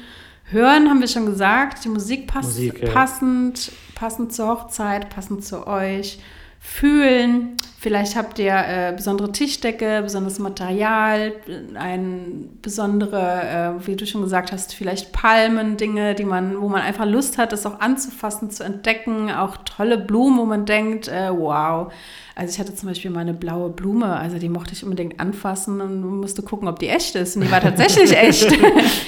Hören 0.51 0.89
haben 0.89 1.01
wir 1.01 1.09
schon 1.09 1.27
gesagt, 1.27 1.85
die 1.85 1.89
Musik 1.89 2.27
passt 2.27 2.49
Musik, 2.49 2.83
ja. 2.83 2.91
passend, 2.91 3.71
passend 3.95 4.33
zur 4.33 4.49
Hochzeit, 4.49 5.09
passend 5.09 5.45
zu 5.45 5.67
euch. 5.67 6.19
Fühlen, 6.63 7.57
vielleicht 7.79 8.17
habt 8.17 8.39
ihr 8.39 8.53
äh, 8.53 8.93
besondere 8.95 9.33
Tischdecke, 9.33 10.03
besonderes 10.03 10.39
Material, 10.39 11.33
ein 11.75 12.51
besondere, 12.61 13.79
äh, 13.81 13.87
wie 13.87 13.97
du 13.97 14.05
schon 14.05 14.21
gesagt 14.21 14.53
hast, 14.53 14.75
vielleicht 14.75 15.11
Palmen, 15.11 15.79
Dinge, 15.79 16.15
die 16.15 16.27
man, 16.27 16.61
wo 16.61 16.69
man 16.69 16.83
einfach 16.83 17.07
Lust 17.07 17.39
hat, 17.39 17.53
das 17.53 17.65
auch 17.65 17.81
anzufassen, 17.81 18.51
zu 18.51 18.63
entdecken, 18.63 19.31
auch 19.31 19.57
tolle 19.65 19.97
Blumen, 19.97 20.39
wo 20.39 20.45
man 20.45 20.67
denkt, 20.67 21.09
äh, 21.09 21.31
wow. 21.31 21.91
Also 22.35 22.53
ich 22.53 22.61
hatte 22.61 22.75
zum 22.75 22.91
Beispiel 22.91 23.11
mal 23.11 23.21
eine 23.21 23.35
blaue 23.35 23.71
Blume, 23.71 24.15
also 24.15 24.39
die 24.39 24.51
mochte 24.51 24.75
ich 24.75 24.85
unbedingt 24.85 25.19
anfassen 25.19 25.81
und 25.81 26.03
musste 26.21 26.43
gucken, 26.43 26.69
ob 26.69 26.79
die 26.79 26.89
echt 26.89 27.15
ist. 27.15 27.37
Und 27.37 27.45
die 27.45 27.51
war 27.51 27.63
tatsächlich 27.63 28.13
echt. 28.17 28.53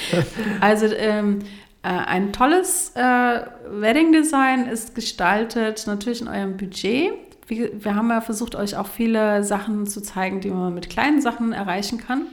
also 0.62 0.86
ähm, 0.86 1.40
äh, 1.82 1.88
ein 1.88 2.32
tolles 2.32 2.92
äh, 2.94 3.40
Wedding-Design 3.70 4.68
ist 4.68 4.94
gestaltet 4.94 5.84
natürlich 5.86 6.22
in 6.22 6.28
eurem 6.28 6.56
Budget 6.56 7.12
wie, 7.46 7.70
wir 7.72 7.94
haben 7.94 8.10
ja 8.10 8.20
versucht, 8.20 8.54
euch 8.54 8.76
auch 8.76 8.86
viele 8.86 9.44
Sachen 9.44 9.86
zu 9.86 10.02
zeigen, 10.02 10.40
die 10.40 10.50
man 10.50 10.74
mit 10.74 10.90
kleinen 10.90 11.20
Sachen 11.20 11.52
erreichen 11.52 11.98
kann. 11.98 12.26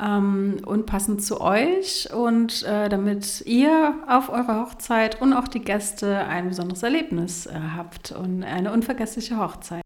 Ähm, 0.00 0.58
und 0.64 0.86
passend 0.86 1.22
zu 1.22 1.40
euch 1.40 2.08
und 2.12 2.62
äh, 2.62 2.88
damit 2.88 3.42
ihr 3.46 3.94
auf 4.06 4.30
eurer 4.30 4.62
Hochzeit 4.62 5.20
und 5.20 5.34
auch 5.34 5.46
die 5.46 5.60
Gäste 5.60 6.24
ein 6.26 6.48
besonderes 6.48 6.82
Erlebnis 6.82 7.44
äh, 7.46 7.52
habt 7.76 8.12
und 8.12 8.42
eine 8.42 8.72
unvergessliche 8.72 9.38
Hochzeit. 9.38 9.82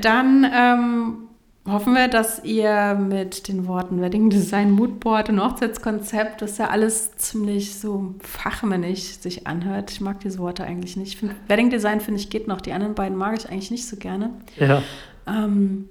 Dann 0.00 0.44
ähm, 0.52 1.29
hoffen 1.66 1.94
wir, 1.94 2.08
dass 2.08 2.42
ihr 2.44 2.94
mit 2.94 3.48
den 3.48 3.66
Worten 3.66 4.00
Wedding 4.00 4.30
Design, 4.30 4.70
Moodboard 4.70 5.28
und 5.28 5.42
Hochzeitskonzept, 5.42 6.42
das 6.42 6.58
ja 6.58 6.68
alles 6.68 7.16
ziemlich 7.16 7.78
so 7.78 8.14
fachmännisch 8.20 9.18
sich 9.18 9.46
anhört. 9.46 9.90
Ich 9.90 10.00
mag 10.00 10.20
diese 10.20 10.38
Worte 10.38 10.64
eigentlich 10.64 10.96
nicht. 10.96 11.18
Find, 11.18 11.34
Wedding 11.48 11.70
Design, 11.70 12.00
finde 12.00 12.20
ich, 12.20 12.30
geht 12.30 12.48
noch. 12.48 12.60
Die 12.60 12.72
anderen 12.72 12.94
beiden 12.94 13.16
mag 13.16 13.36
ich 13.38 13.48
eigentlich 13.48 13.70
nicht 13.70 13.86
so 13.86 13.96
gerne. 13.96 14.30
Ja. 14.58 14.82
Ähm, 15.26 15.88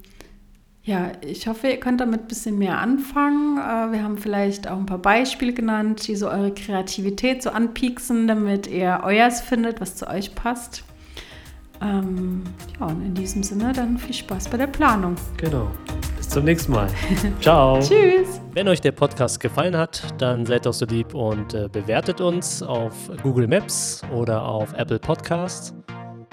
ja, 0.83 1.11
ich 1.21 1.47
hoffe, 1.47 1.67
ihr 1.67 1.79
könnt 1.79 2.01
damit 2.01 2.21
ein 2.21 2.27
bisschen 2.27 2.57
mehr 2.57 2.79
anfangen. 2.79 3.57
Äh, 3.57 3.91
wir 3.91 4.03
haben 4.03 4.17
vielleicht 4.17 4.67
auch 4.67 4.77
ein 4.77 4.87
paar 4.87 4.97
Beispiele 4.97 5.53
genannt, 5.53 6.07
die 6.07 6.15
so 6.15 6.29
eure 6.29 6.51
Kreativität 6.51 7.43
so 7.43 7.51
anpieksen, 7.51 8.27
damit 8.27 8.65
ihr 8.65 9.01
euers 9.03 9.41
findet, 9.41 9.81
was 9.81 9.95
zu 9.95 10.07
euch 10.07 10.33
passt. 10.33 10.83
Ähm, 11.81 12.43
ja, 12.79 12.87
und 12.87 13.05
in 13.05 13.13
diesem 13.13 13.43
Sinne 13.43 13.71
dann 13.73 13.97
viel 13.97 14.13
Spaß 14.13 14.49
bei 14.49 14.57
der 14.57 14.67
Planung. 14.67 15.15
Genau. 15.37 15.67
Bis 16.17 16.29
zum 16.29 16.43
nächsten 16.43 16.73
Mal. 16.73 16.87
Ciao. 17.41 17.79
Tschüss. 17.79 18.41
Wenn 18.53 18.67
euch 18.67 18.81
der 18.81 18.91
Podcast 18.91 19.39
gefallen 19.39 19.77
hat, 19.77 20.03
dann 20.17 20.45
seid 20.45 20.65
doch 20.65 20.73
so 20.73 20.85
lieb 20.85 21.13
und 21.13 21.53
äh, 21.53 21.69
bewertet 21.71 22.19
uns 22.19 22.61
auf 22.61 22.93
Google 23.23 23.47
Maps 23.47 24.01
oder 24.13 24.43
auf 24.43 24.73
Apple 24.73 24.99
Podcasts 24.99 25.73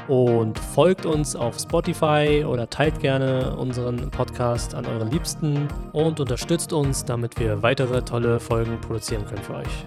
und 0.08 0.58
folgt 0.58 1.06
uns 1.06 1.34
auf 1.34 1.58
Spotify 1.58 2.44
oder 2.46 2.68
teilt 2.68 3.00
gerne 3.00 3.56
unseren 3.56 4.10
Podcast 4.10 4.74
an 4.74 4.86
euren 4.86 5.10
Liebsten 5.10 5.68
und 5.92 6.20
unterstützt 6.20 6.72
uns, 6.72 7.04
damit 7.04 7.38
wir 7.38 7.62
weitere 7.62 8.02
tolle 8.02 8.40
Folgen 8.40 8.80
produzieren 8.80 9.24
können 9.26 9.42
für 9.42 9.54
euch. 9.54 9.86